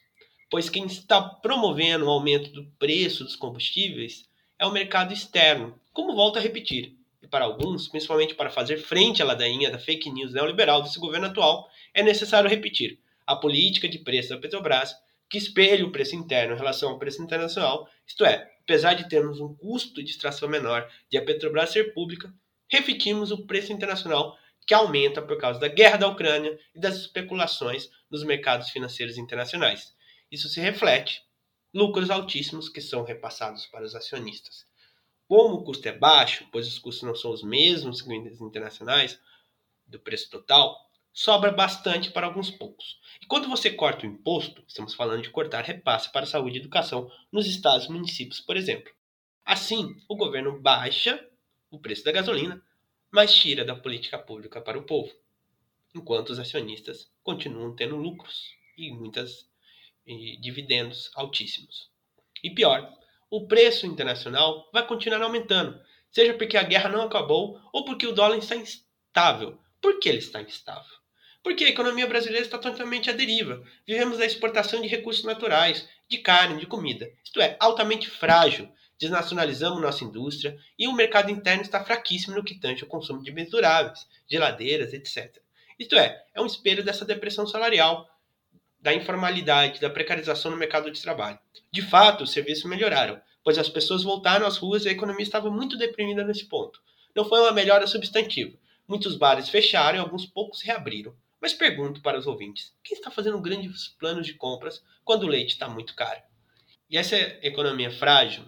[0.50, 4.28] pois quem está promovendo o aumento do preço dos combustíveis
[4.60, 6.96] é o mercado externo, como volto a repetir.
[7.22, 11.28] E para alguns, principalmente para fazer frente à ladainha da fake news neoliberal desse governo
[11.28, 14.96] atual, é necessário repetir a política de preço da Petrobras,
[15.34, 19.40] que espelha o preço interno em relação ao preço internacional, isto é, apesar de termos
[19.40, 22.32] um custo de extração menor de a Petrobras ser pública,
[22.70, 27.90] refletimos o preço internacional que aumenta por causa da guerra da Ucrânia e das especulações
[28.12, 29.96] nos mercados financeiros internacionais.
[30.32, 31.24] Isso se reflete
[31.74, 34.68] lucros altíssimos que são repassados para os acionistas.
[35.28, 39.20] Como o custo é baixo, pois os custos não são os mesmos que os internacionais
[39.88, 40.78] do preço total,
[41.14, 43.00] sobra bastante para alguns poucos.
[43.22, 47.10] E quando você corta o imposto, estamos falando de cortar repasse para saúde e educação
[47.32, 48.92] nos estados e municípios, por exemplo.
[49.46, 51.24] Assim, o governo baixa
[51.70, 52.62] o preço da gasolina,
[53.12, 55.12] mas tira da política pública para o povo,
[55.96, 59.48] enquanto os acionistas continuam tendo lucros e muitas
[60.06, 61.90] e dividendos altíssimos.
[62.44, 62.92] E pior,
[63.30, 65.80] o preço internacional vai continuar aumentando,
[66.12, 69.60] seja porque a guerra não acabou ou porque o dólar está instável.
[69.82, 71.03] Por que ele está instável?
[71.44, 73.62] Porque a economia brasileira está totalmente à deriva.
[73.86, 77.12] Vivemos da exportação de recursos naturais, de carne, de comida.
[77.22, 78.72] Isto é, altamente frágil.
[78.98, 83.30] Desnacionalizamos nossa indústria e o mercado interno está fraquíssimo no que tange ao consumo de
[83.30, 85.38] bens duráveis, geladeiras, etc.
[85.78, 88.10] Isto é, é um espelho dessa depressão salarial,
[88.80, 91.40] da informalidade, da precarização no mercado de trabalho.
[91.70, 95.50] De fato, os serviços melhoraram, pois as pessoas voltaram às ruas e a economia estava
[95.50, 96.80] muito deprimida nesse ponto.
[97.14, 98.58] Não foi uma melhora substantiva.
[98.88, 101.14] Muitos bares fecharam e alguns poucos reabriram.
[101.44, 105.50] Mas pergunto para os ouvintes: quem está fazendo grandes planos de compras quando o leite
[105.50, 106.22] está muito caro?
[106.90, 108.46] E essa economia frágil,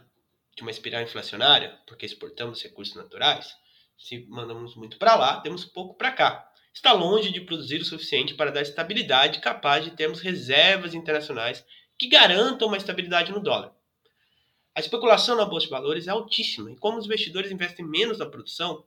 [0.56, 3.54] de uma espiral inflacionária, porque exportamos recursos naturais,
[3.98, 6.50] se mandamos muito para lá, temos pouco para cá.
[6.74, 11.66] Está longe de produzir o suficiente para dar estabilidade capaz de termos reservas internacionais
[12.00, 13.76] que garantam uma estabilidade no dólar.
[14.74, 18.26] A especulação na bolsa de valores é altíssima e como os investidores investem menos na
[18.26, 18.86] produção,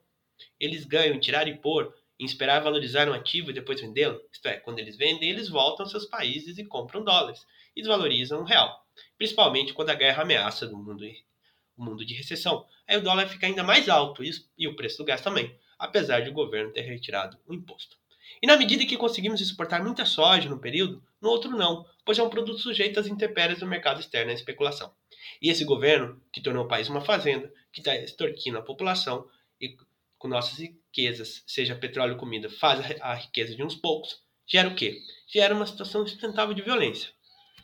[0.59, 4.21] eles ganham em tirar e pôr, em esperar valorizar um ativo e depois vendê-lo.
[4.31, 7.45] Isto é, quando eles vendem, eles voltam aos seus países e compram dólares
[7.75, 8.85] e desvalorizam o real,
[9.17, 11.05] principalmente quando a guerra ameaça do mundo,
[11.77, 12.65] o mundo de recessão.
[12.87, 14.21] Aí o dólar fica ainda mais alto
[14.57, 17.97] e o preço do gás também, apesar de o governo ter retirado o imposto.
[18.41, 22.23] E na medida que conseguimos exportar muita soja no período, no outro não, pois é
[22.23, 24.93] um produto sujeito às intempéries do mercado externo e à especulação.
[25.41, 29.27] E esse governo, que tornou o país uma fazenda, que está extorquindo a população
[29.59, 29.75] e
[30.17, 30.59] com nossas
[30.89, 34.17] riquezas, seja petróleo ou comida, faz a riqueza de uns poucos,
[34.47, 34.99] gera o quê?
[35.31, 37.09] Gera uma situação sustentável de violência.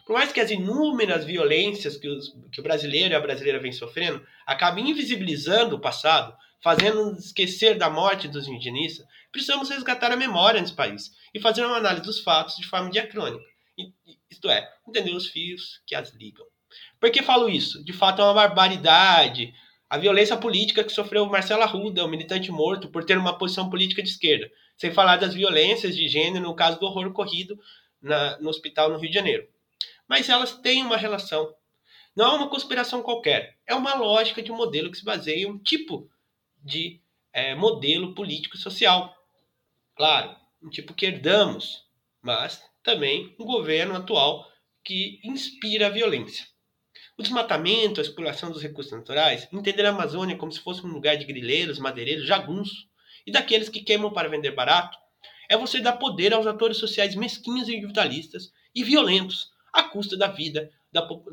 [0.06, 3.72] Por mais que as inúmeras violências que, os, que o brasileiro e a brasileira vem
[3.72, 10.62] sofrendo acabem invisibilizando o passado, fazendo-nos esquecer da morte dos indigenistas, precisamos resgatar a memória
[10.62, 13.44] nesse país e fazer uma análise dos fatos de forma diacrônica.
[14.30, 16.46] Isto é, entender os fios que as ligam.
[17.00, 17.84] Por que falo isso?
[17.84, 19.54] De fato, é uma barbaridade.
[19.96, 24.04] A violência política que sofreu Marcelo Arruda, um militante morto, por ter uma posição política
[24.04, 24.52] de esquerda.
[24.76, 27.58] Sem falar das violências de gênero no caso do horror ocorrido
[28.02, 29.48] na, no hospital no Rio de Janeiro.
[30.06, 31.56] Mas elas têm uma relação.
[32.14, 33.58] Não é uma conspiração qualquer.
[33.66, 36.10] É uma lógica de um modelo que se baseia em um tipo
[36.62, 37.00] de
[37.32, 39.16] é, modelo político e social.
[39.96, 41.86] Claro, um tipo que herdamos,
[42.22, 44.46] mas também um governo atual
[44.84, 46.46] que inspira a violência.
[47.18, 51.16] O desmatamento, a exploração dos recursos naturais, entender a Amazônia como se fosse um lugar
[51.16, 52.88] de grileiros, madeireiros, jagunços
[53.26, 54.98] e daqueles que queimam para vender barato,
[55.50, 60.28] é você dar poder aos atores sociais mesquinhos e individualistas e violentos à custa da
[60.28, 60.70] vida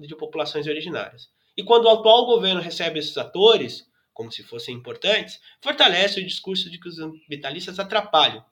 [0.01, 1.29] de populações originárias.
[1.57, 6.71] E quando o atual governo recebe esses atores, como se fossem importantes, fortalece o discurso
[6.71, 8.45] de que os ambientalistas atrapalham.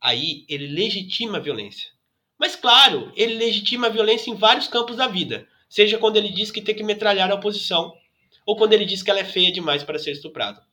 [0.00, 1.90] Aí ele legitima a violência.
[2.38, 6.50] Mas claro, ele legitima a violência em vários campos da vida, Seja quando ele diz
[6.50, 7.94] que tem que metralhar a oposição,
[8.46, 10.66] ou quando ele diz que ela é feia demais para ser estuprada.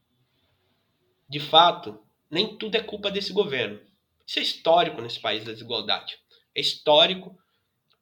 [1.28, 3.80] De fato, nem tudo é culpa desse governo.
[4.26, 6.18] Isso é histórico nesse país da desigualdade.
[6.56, 7.38] É histórico,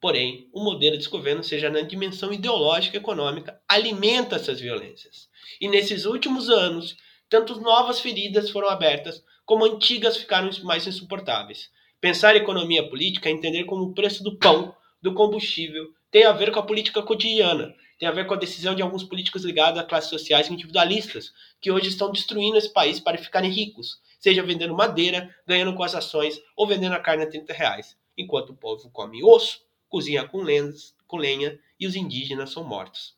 [0.00, 5.28] porém, o modelo desse governo, seja na dimensão ideológica e econômica, alimenta essas violências.
[5.60, 6.96] E nesses últimos anos,
[7.28, 11.70] tanto novas feridas foram abertas, como antigas ficaram mais insuportáveis.
[12.00, 16.52] Pensar economia política é entender como o preço do pão, do combustível, tem a ver
[16.52, 19.82] com a política cotidiana, tem a ver com a decisão de alguns políticos ligados a
[19.82, 25.34] classes sociais individualistas, que hoje estão destruindo esse país para ficarem ricos, seja vendendo madeira,
[25.44, 29.24] ganhando com as ações ou vendendo a carne a 30 reais, enquanto o povo come
[29.24, 33.16] osso, cozinha com, lenhas, com lenha e os indígenas são mortos.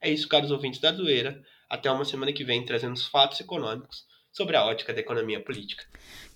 [0.00, 1.40] É isso, caros ouvintes da Doeira.
[1.70, 4.07] Até uma semana que vem trazendo os fatos econômicos
[4.38, 5.82] sobre a ótica da economia política.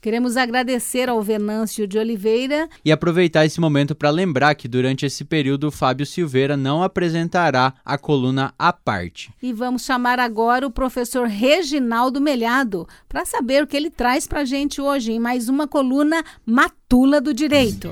[0.00, 5.24] Queremos agradecer ao Venâncio de Oliveira e aproveitar esse momento para lembrar que durante esse
[5.24, 9.32] período o Fábio Silveira não apresentará a coluna à parte.
[9.40, 14.40] E vamos chamar agora o professor Reginaldo Melhado para saber o que ele traz para
[14.40, 17.88] a gente hoje em mais uma coluna Matula do Direito.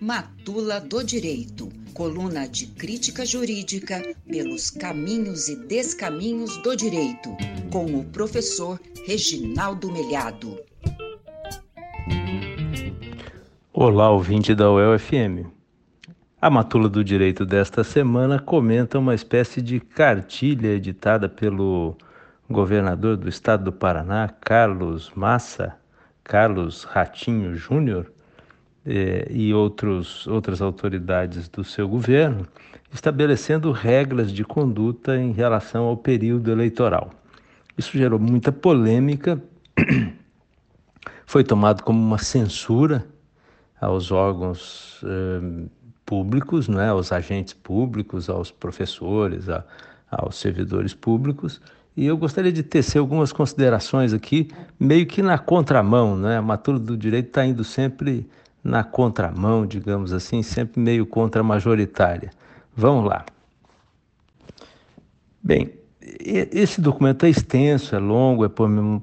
[0.00, 7.30] Matula do Direito coluna de crítica jurídica pelos caminhos e descaminhos do direito,
[7.70, 10.58] com o professor Reginaldo Melhado.
[13.72, 15.46] Olá, ouvinte da UEL-FM.
[16.40, 21.96] A matula do direito desta semana comenta uma espécie de cartilha editada pelo
[22.48, 25.76] governador do estado do Paraná, Carlos Massa,
[26.24, 28.10] Carlos Ratinho Júnior,
[28.92, 32.44] eh, e outros, outras autoridades do seu governo,
[32.92, 37.10] estabelecendo regras de conduta em relação ao período eleitoral.
[37.78, 39.40] Isso gerou muita polêmica,
[41.24, 43.06] foi tomado como uma censura
[43.80, 45.68] aos órgãos eh,
[46.04, 49.64] públicos, é, aos agentes públicos, aos professores, a,
[50.10, 51.60] aos servidores públicos,
[51.96, 56.38] E eu gostaria de tecer algumas considerações aqui, meio que na contramão, né?
[56.38, 58.28] A Matula do Direito está indo sempre
[58.62, 62.30] na contramão, digamos assim, sempre meio contra-majoritária.
[62.76, 63.24] Vamos lá.
[65.42, 68.50] Bem, esse documento é extenso, é longo, é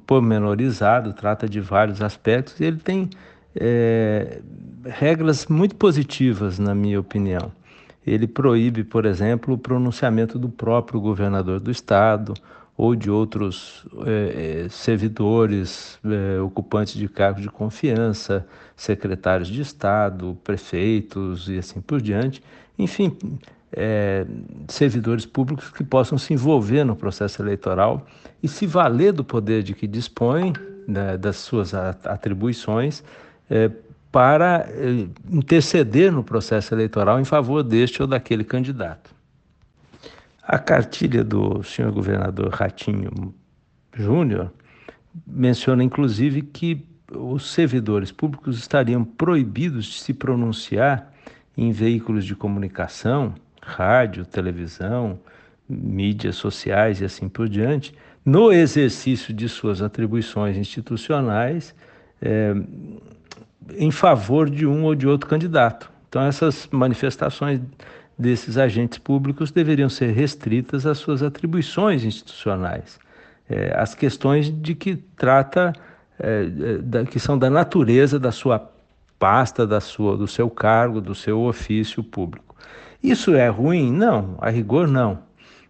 [0.05, 3.10] pormenorizado, trata de vários aspectos e ele tem
[3.55, 4.39] é,
[4.86, 7.51] regras muito positivas, na minha opinião.
[8.05, 12.34] Ele proíbe, por exemplo, o pronunciamento do próprio governador do estado
[12.78, 20.38] ou de outros é, é servidores, é, ocupantes de cargos de confiança, secretários de Estado,
[20.43, 22.43] prefeitos e assim por diante.
[22.78, 23.17] Enfim,
[24.67, 28.05] servidores públicos que possam se envolver no processo eleitoral
[28.41, 30.53] e se valer do poder de que dispõem,
[30.88, 33.03] né, das suas atribuições,
[34.11, 34.67] para
[35.30, 39.16] interceder no processo eleitoral em favor deste ou daquele candidato.
[40.47, 43.35] A cartilha do senhor governador Ratinho
[43.93, 44.53] Júnior
[45.25, 51.11] menciona, inclusive, que os servidores públicos estariam proibidos de se pronunciar
[51.57, 55.19] em veículos de comunicação rádio, televisão,
[55.67, 57.93] mídias sociais e assim por diante,
[58.23, 61.75] no exercício de suas atribuições institucionais
[62.21, 62.53] é,
[63.77, 65.91] em favor de um ou de outro candidato.
[66.07, 67.59] Então, essas manifestações
[68.18, 72.99] desses agentes públicos deveriam ser restritas às suas atribuições institucionais,
[73.49, 75.74] é, às questões de que trata,
[76.20, 78.72] é, é da, que são da natureza da sua
[79.20, 82.55] pasta, da sua, do seu cargo, do seu ofício público.
[83.01, 83.91] Isso é ruim?
[83.91, 85.20] Não, a rigor não.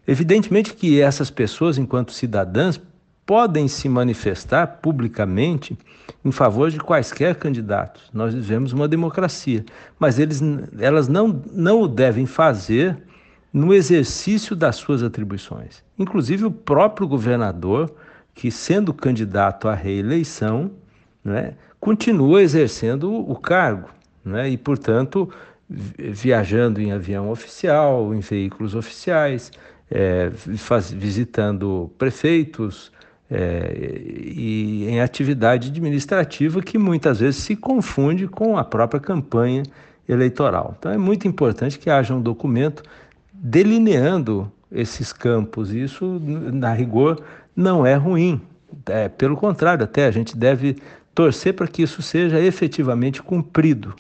[0.07, 2.79] Evidentemente que essas pessoas, enquanto cidadãs,
[3.27, 5.77] podem se manifestar publicamente
[6.23, 8.09] em favor de quaisquer candidatos.
[8.13, 9.65] Nós vivemos uma democracia,
[9.99, 10.41] mas eles,
[10.79, 12.97] elas não, não o devem fazer
[13.51, 15.83] no exercício das suas atribuições.
[15.99, 17.93] Inclusive o próprio governador,
[18.33, 20.71] que sendo candidato à reeleição,
[21.23, 23.89] né, continua exercendo o cargo.
[24.23, 25.29] Né, e, portanto,
[25.69, 29.51] viajando em avião oficial, em veículos oficiais,
[29.91, 32.91] é, faz, visitando prefeitos
[33.29, 39.63] é, e em atividade administrativa que muitas vezes se confunde com a própria campanha
[40.07, 40.75] eleitoral.
[40.79, 42.83] Então é muito importante que haja um documento
[43.33, 45.73] delineando esses campos.
[45.73, 46.19] Isso,
[46.53, 47.21] na rigor,
[47.55, 48.41] não é ruim.
[48.85, 50.77] É, pelo contrário, até a gente deve
[51.13, 53.93] torcer para que isso seja efetivamente cumprido.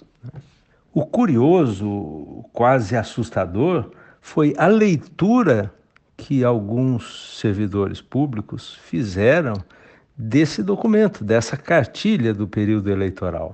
[0.93, 5.73] O curioso, quase assustador, foi a leitura
[6.17, 9.53] que alguns servidores públicos fizeram
[10.17, 13.53] desse documento, dessa cartilha do período eleitoral,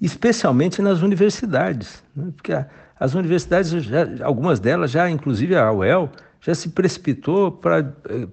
[0.00, 2.32] especialmente nas universidades, né?
[2.36, 2.52] porque
[2.98, 8.28] as universidades, já, algumas delas já, inclusive a UEL, já se precipitou para eh,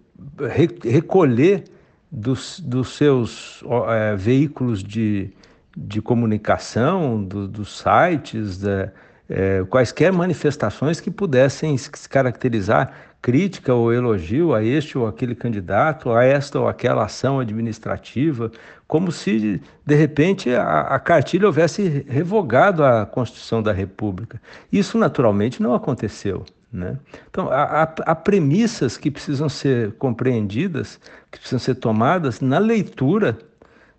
[0.84, 1.63] recolher
[2.11, 5.32] dos, dos seus é, veículos de,
[5.76, 8.91] de comunicação, do, dos sites, da,
[9.30, 16.11] é, quaisquer manifestações que pudessem se caracterizar crítica ou elogio a este ou aquele candidato,
[16.11, 18.51] a esta ou aquela ação administrativa,
[18.86, 24.41] como se, de repente, a, a cartilha houvesse revogado a Constituição da República.
[24.69, 26.45] Isso, naturalmente, não aconteceu.
[26.71, 26.97] Né?
[27.30, 30.99] Então, há, há, premissas que precisam ser compreendidas,
[31.32, 33.38] que precisam ser tomadas na leitura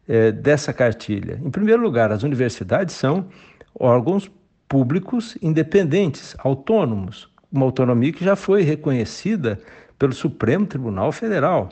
[0.07, 1.41] é, dessa cartilha?
[1.43, 3.27] Em primeiro lugar, as universidades são
[3.75, 4.31] órgãos
[4.69, 9.61] públicos independentes, autônomos, uma autonomia que já foi reconhecida
[9.99, 11.69] pelo Supremo Tribunal Federal.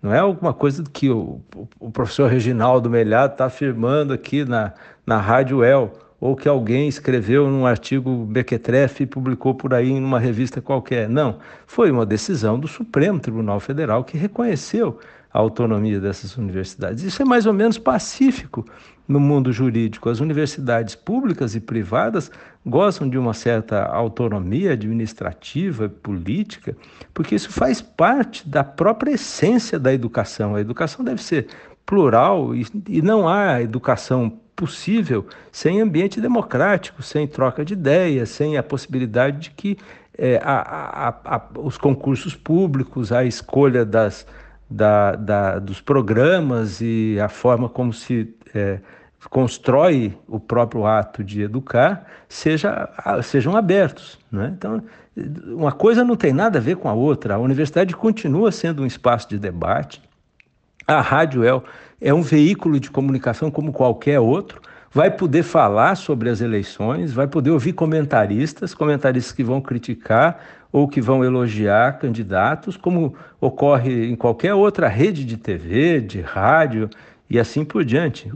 [0.00, 1.40] Não é alguma coisa que o,
[1.80, 4.72] o professor Reginaldo Melhado está afirmando aqui na,
[5.04, 10.02] na Rádio El, ou que alguém escreveu num artigo Bequetrefe e publicou por aí em
[10.02, 11.08] uma revista qualquer.
[11.08, 14.98] Não, foi uma decisão do Supremo Tribunal Federal que reconheceu
[15.32, 17.02] a autonomia dessas universidades.
[17.02, 18.64] Isso é mais ou menos pacífico
[19.06, 20.08] no mundo jurídico.
[20.08, 22.30] As universidades públicas e privadas
[22.64, 26.76] gostam de uma certa autonomia administrativa política,
[27.14, 30.56] porque isso faz parte da própria essência da educação.
[30.56, 31.46] A educação deve ser
[31.84, 38.56] plural e, e não há educação possível sem ambiente democrático, sem troca de ideias, sem
[38.56, 39.76] a possibilidade de que
[40.18, 44.26] é, a, a, a, os concursos públicos, a escolha das
[44.68, 48.80] da, da, dos programas e a forma como se é,
[49.30, 52.88] constrói o próprio ato de educar seja,
[53.22, 54.18] sejam abertos.
[54.30, 54.52] Né?
[54.56, 54.82] Então,
[55.46, 57.34] uma coisa não tem nada a ver com a outra.
[57.34, 60.02] A universidade continua sendo um espaço de debate.
[60.86, 61.62] A rádio é,
[62.00, 64.60] é um veículo de comunicação como qualquer outro.
[64.92, 70.40] vai poder falar sobre as eleições, vai poder ouvir comentaristas, comentaristas que vão criticar
[70.72, 76.88] ou que vão elogiar candidatos, como ocorre em qualquer outra rede de TV, de rádio
[77.28, 78.30] e assim por diante.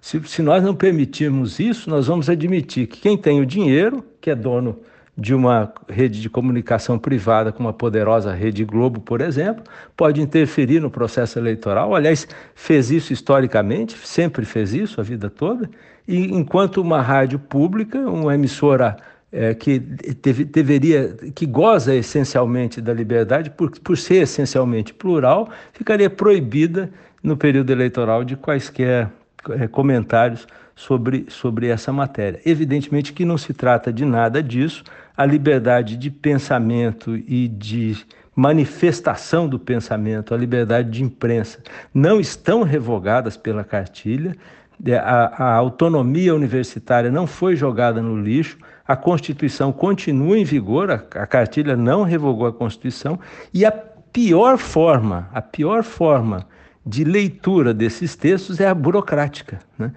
[0.00, 4.30] Se, se nós não permitirmos isso, nós vamos admitir que quem tem o dinheiro, que
[4.30, 4.78] é dono
[5.16, 9.64] de uma rede de comunicação privada como a poderosa Rede Globo, por exemplo,
[9.96, 11.94] pode interferir no processo eleitoral.
[11.94, 15.70] Aliás, fez isso historicamente, sempre fez isso a vida toda.
[16.06, 18.96] E enquanto uma rádio pública, uma emissora
[19.32, 26.10] é, que deve, deveria, que goza essencialmente da liberdade, por, por ser essencialmente plural, ficaria
[26.10, 26.90] proibida
[27.26, 29.10] no período eleitoral de quaisquer
[29.50, 30.46] é, comentários
[30.76, 32.40] sobre, sobre essa matéria.
[32.46, 34.84] Evidentemente que não se trata de nada disso,
[35.16, 37.96] a liberdade de pensamento e de
[38.34, 41.58] manifestação do pensamento, a liberdade de imprensa,
[41.92, 44.36] não estão revogadas pela cartilha,
[44.84, 48.56] é, a, a autonomia universitária não foi jogada no lixo,
[48.86, 53.18] a Constituição continua em vigor, a, a cartilha não revogou a Constituição,
[53.52, 56.46] e a pior forma, a pior forma
[56.86, 59.58] de leitura desses textos é a burocrática.
[59.76, 59.92] Né?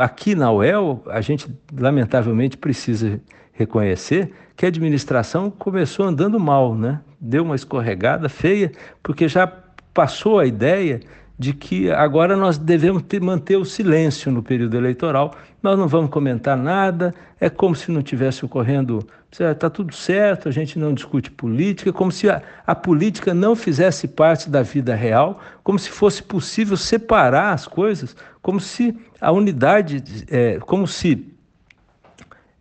[0.00, 3.20] Aqui na UEL, a gente lamentavelmente precisa
[3.52, 7.00] reconhecer que a administração começou andando mal, né?
[7.20, 9.46] deu uma escorregada feia, porque já
[9.92, 11.00] passou a ideia
[11.38, 16.10] de que agora nós devemos ter, manter o silêncio no período eleitoral, nós não vamos
[16.10, 19.06] comentar nada, é como se não tivesse ocorrendo,
[19.42, 24.06] está tudo certo, a gente não discute política, como se a, a, política não fizesse
[24.06, 30.02] parte da vida real, como se fosse possível separar as coisas, como se a unidade,
[30.30, 31.34] é, como se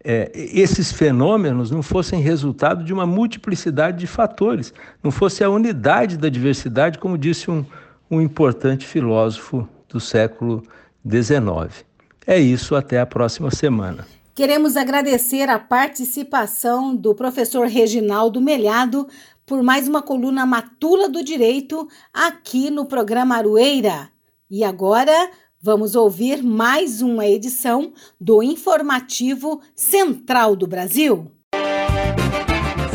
[0.03, 6.17] é, esses fenômenos não fossem resultado de uma multiplicidade de fatores, não fosse a unidade
[6.17, 7.63] da diversidade, como disse um,
[8.09, 10.63] um importante filósofo do século
[11.07, 11.85] XIX.
[12.25, 14.05] É isso, até a próxima semana.
[14.35, 19.07] Queremos agradecer a participação do professor Reginaldo Melhado
[19.45, 24.09] por mais uma coluna Matula do Direito aqui no programa Arueira.
[24.49, 25.29] E agora
[25.61, 31.31] vamos ouvir mais uma edição do Informativo Central do Brasil.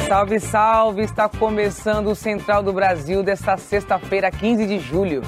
[0.09, 1.03] Salve, salve!
[1.03, 5.23] Está começando o Central do Brasil desta sexta-feira, 15 de julho.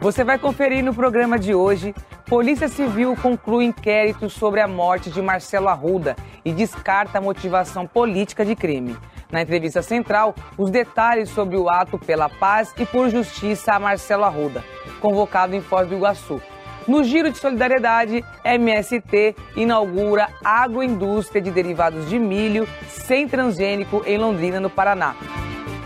[0.00, 1.92] Você vai conferir no programa de hoje.
[2.32, 8.42] Polícia Civil conclui inquérito sobre a morte de Marcelo Arruda e descarta a motivação política
[8.42, 8.96] de crime.
[9.30, 14.24] Na entrevista central, os detalhes sobre o ato pela paz e por justiça a Marcelo
[14.24, 14.64] Arruda,
[14.98, 16.40] convocado em Foz do Iguaçu.
[16.88, 24.58] No Giro de Solidariedade, MST inaugura agroindústria de derivados de milho sem transgênico em Londrina,
[24.58, 25.14] no Paraná.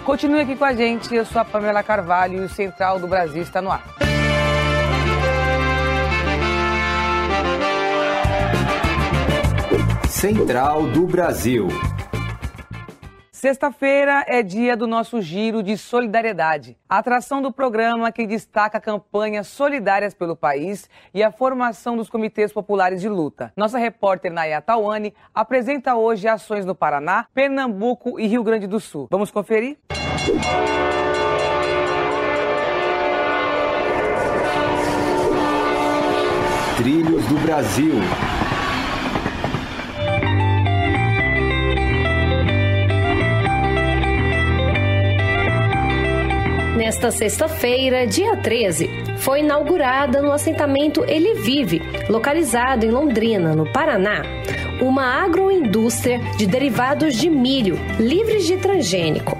[0.05, 3.43] Continue aqui com a gente, eu sou a Pamela Carvalho e o Central do Brasil
[3.43, 3.83] está no ar.
[10.21, 11.69] Central do Brasil.
[13.31, 19.47] Sexta-feira é dia do nosso giro de solidariedade, a atração do programa que destaca campanhas
[19.47, 23.53] solidárias pelo país e a formação dos comitês populares de luta.
[23.55, 29.09] Nossa repórter Naya Tawane apresenta hoje ações no Paraná, Pernambuco e Rio Grande do Sul.
[29.11, 29.77] Vamos conferir?
[36.79, 37.93] Trilhos do Brasil.
[46.87, 54.23] Nesta sexta-feira, dia 13, foi inaugurada no assentamento Ele Vive, localizado em Londrina, no Paraná,
[54.81, 59.37] uma agroindústria de derivados de milho livres de transgênico.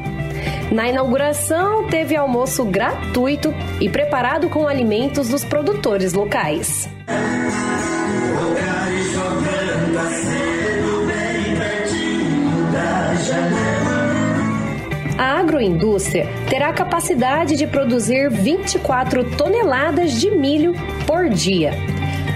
[0.73, 6.89] Na inauguração, teve almoço gratuito e preparado com alimentos dos produtores locais.
[15.19, 20.75] A agroindústria terá capacidade de produzir 24 toneladas de milho
[21.07, 21.73] por dia.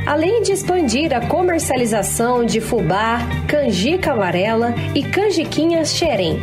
[0.07, 6.41] Além de expandir a comercialização de fubá, canjica amarela e canjiquinhas xerém.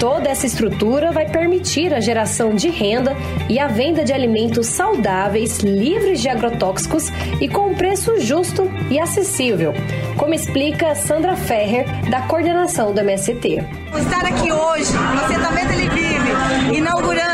[0.00, 3.14] Toda essa estrutura vai permitir a geração de renda
[3.50, 8.98] e a venda de alimentos saudáveis, livres de agrotóxicos e com um preço justo e
[8.98, 9.74] acessível,
[10.16, 13.62] como explica Sandra Ferrer, da coordenação do MST.
[13.94, 14.90] Estar aqui hoje,
[15.22, 17.29] assentamento Ele Vive, inaugurando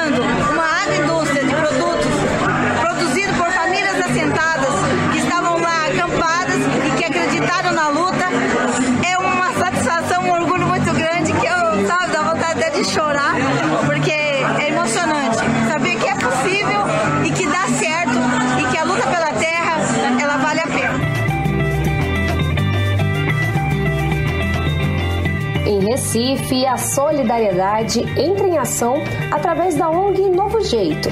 [25.97, 28.97] Recife, a solidariedade entra em ação
[29.31, 31.09] através da ONG Novo Jeito.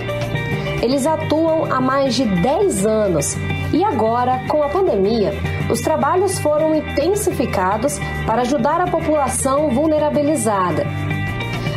[0.83, 3.35] Eles atuam há mais de 10 anos
[3.73, 5.33] e agora, com a pandemia,
[5.71, 10.85] os trabalhos foram intensificados para ajudar a população vulnerabilizada.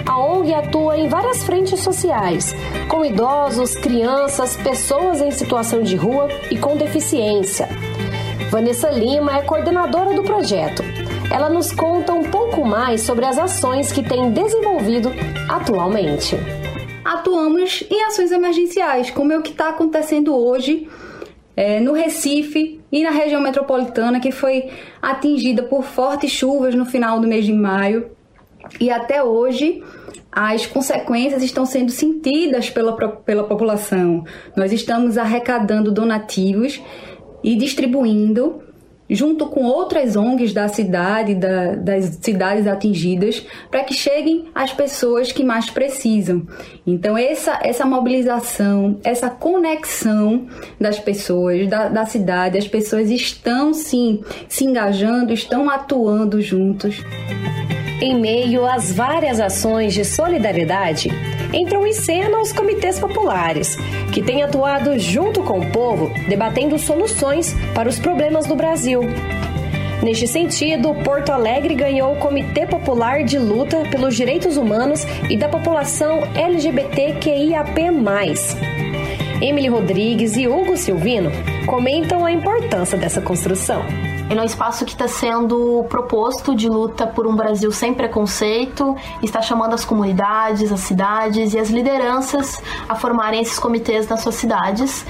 [0.06, 2.54] A ONG atua em várias frentes sociais,
[2.90, 7.70] com idosos, crianças, pessoas em situação de rua e com deficiência.
[8.52, 10.84] Vanessa Lima é coordenadora do projeto.
[11.30, 15.12] Ela nos conta um pouco mais sobre as ações que tem desenvolvido
[15.50, 16.36] atualmente.
[17.04, 20.88] Atuamos em ações emergenciais, como é o que está acontecendo hoje
[21.56, 24.70] é, no Recife e na região metropolitana, que foi
[25.02, 28.12] atingida por fortes chuvas no final do mês de maio.
[28.80, 29.82] E até hoje
[30.32, 34.24] as consequências estão sendo sentidas pela, pela população.
[34.56, 36.82] Nós estamos arrecadando donativos
[37.44, 38.62] e distribuindo
[39.10, 45.32] junto com outras ONGs da cidade, da, das cidades atingidas, para que cheguem às pessoas
[45.32, 46.46] que mais precisam.
[46.86, 50.48] Então, essa, essa mobilização, essa conexão
[50.80, 57.02] das pessoas, da, da cidade, as pessoas estão sim se engajando, estão atuando juntos.
[58.00, 61.10] Em meio às várias ações de solidariedade,
[61.54, 63.76] entram em cena os comitês populares,
[64.14, 68.97] que têm atuado junto com o povo, debatendo soluções para os problemas do Brasil.
[70.02, 75.50] Neste sentido, Porto Alegre ganhou o Comitê Popular de Luta pelos Direitos Humanos e da
[75.50, 77.76] População LGBTQIAP+.
[79.42, 81.32] Emily Rodrigues e Hugo Silvino
[81.66, 83.84] comentam a importância dessa construção.
[84.30, 89.42] É um espaço que está sendo proposto de luta por um Brasil sem preconceito, está
[89.42, 95.06] chamando as comunidades, as cidades e as lideranças a formarem esses comitês nas suas cidades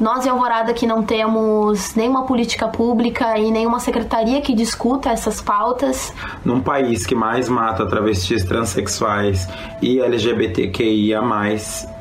[0.00, 5.40] nós em Alvorada que não temos nenhuma política pública e nenhuma secretaria que discuta essas
[5.40, 6.12] pautas.
[6.44, 9.48] Num país que mais mata travestis transexuais
[9.80, 11.22] e LGBTQIA+,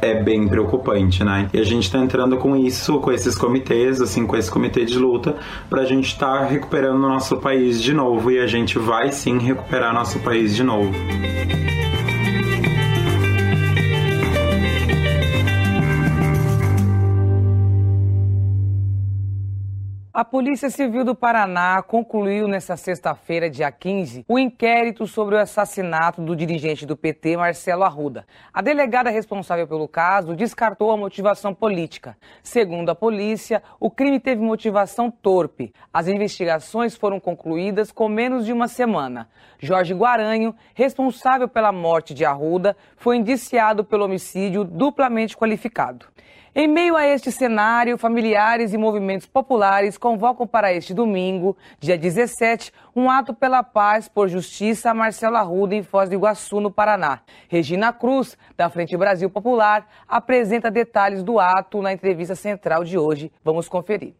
[0.01, 1.49] é bem preocupante, né?
[1.53, 4.97] E a gente tá entrando com isso, com esses comitês, assim, com esse comitê de
[4.97, 5.35] luta,
[5.69, 9.37] pra gente estar tá recuperando o nosso país de novo e a gente vai sim
[9.37, 10.93] recuperar nosso país de novo.
[20.17, 26.21] A Polícia Civil do Paraná concluiu nesta sexta-feira, dia 15, o inquérito sobre o assassinato
[26.21, 28.25] do dirigente do PT, Marcelo Arruda.
[28.53, 32.15] A delegada responsável pelo caso descartou a motivação política.
[32.41, 35.73] Segundo a polícia, o crime teve motivação torpe.
[35.93, 39.27] As investigações foram concluídas com menos de uma semana.
[39.59, 46.05] Jorge Guaranho, responsável pela morte de Arruda, foi indiciado pelo homicídio duplamente qualificado.
[46.57, 52.71] Em meio a este cenário, familiares e movimentos populares convocam para este domingo, dia 17,
[52.95, 57.19] um ato pela paz por justiça a Marcelo Arruda em Foz do Iguaçu, no Paraná.
[57.49, 63.29] Regina Cruz, da Frente Brasil Popular, apresenta detalhes do ato na entrevista central de hoje.
[63.43, 64.13] Vamos conferir.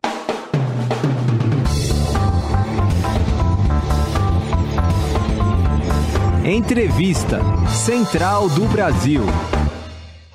[6.44, 9.24] Entrevista Central do Brasil.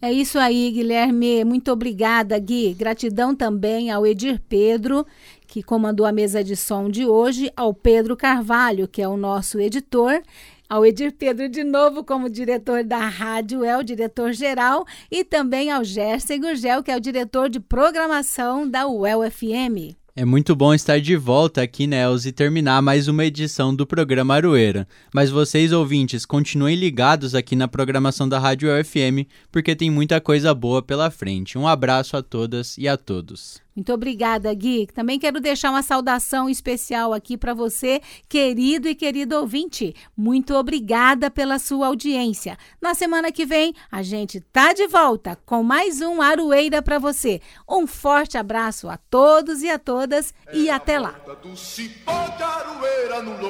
[0.05, 1.45] É isso aí, Guilherme.
[1.45, 2.75] Muito obrigada, Gui.
[2.75, 5.07] Gratidão também ao Edir Pedro,
[5.53, 9.61] que comandou a mesa de som de hoje, ao Pedro Carvalho, que é o nosso
[9.61, 10.23] editor,
[10.67, 15.85] ao Edir Pedro de novo como diretor da rádio, é o diretor-geral, e também ao
[15.85, 19.95] Gerson Gurgel, que é o diretor de programação da UEL FM.
[20.15, 24.35] É muito bom estar de volta aqui, Nels, e terminar mais uma edição do programa
[24.35, 24.87] Aroeira.
[25.13, 30.55] Mas vocês, ouvintes, continuem ligados aqui na programação da Rádio UFM, porque tem muita coisa
[30.55, 31.57] boa pela frente.
[31.57, 33.63] Um abraço a todas e a todos.
[33.75, 34.87] Muito obrigada, Gui.
[34.87, 39.97] Também quero deixar uma saudação especial aqui para você, querido e querido ouvinte.
[40.17, 42.59] Muito obrigada pela sua audiência.
[42.81, 47.41] Na semana que vem, a gente tá de volta com mais um Aroeira para você.
[47.69, 51.15] Um forte abraço a todos e a todas e até lá.
[51.17, 53.41] É a volta do cipó de aroeira no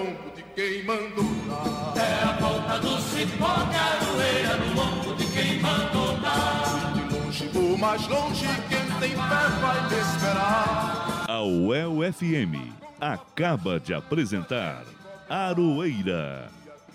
[4.74, 6.92] lombo de quem mandou dar.
[6.94, 11.24] De longe ou mais longe, quem fé vai me esperar.
[11.28, 14.84] A UEL FM acaba de apresentar
[15.28, 16.48] Aroeira,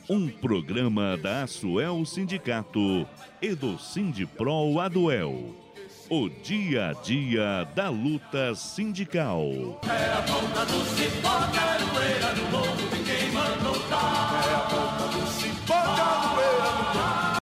[0.09, 3.07] um programa da Asuel Sindicato
[3.41, 5.55] e do Sindipro Aduel.
[6.09, 9.81] O dia a dia da luta sindical.
[9.83, 14.96] A ponta do cipó, caroeira no morro de quem mandou dar.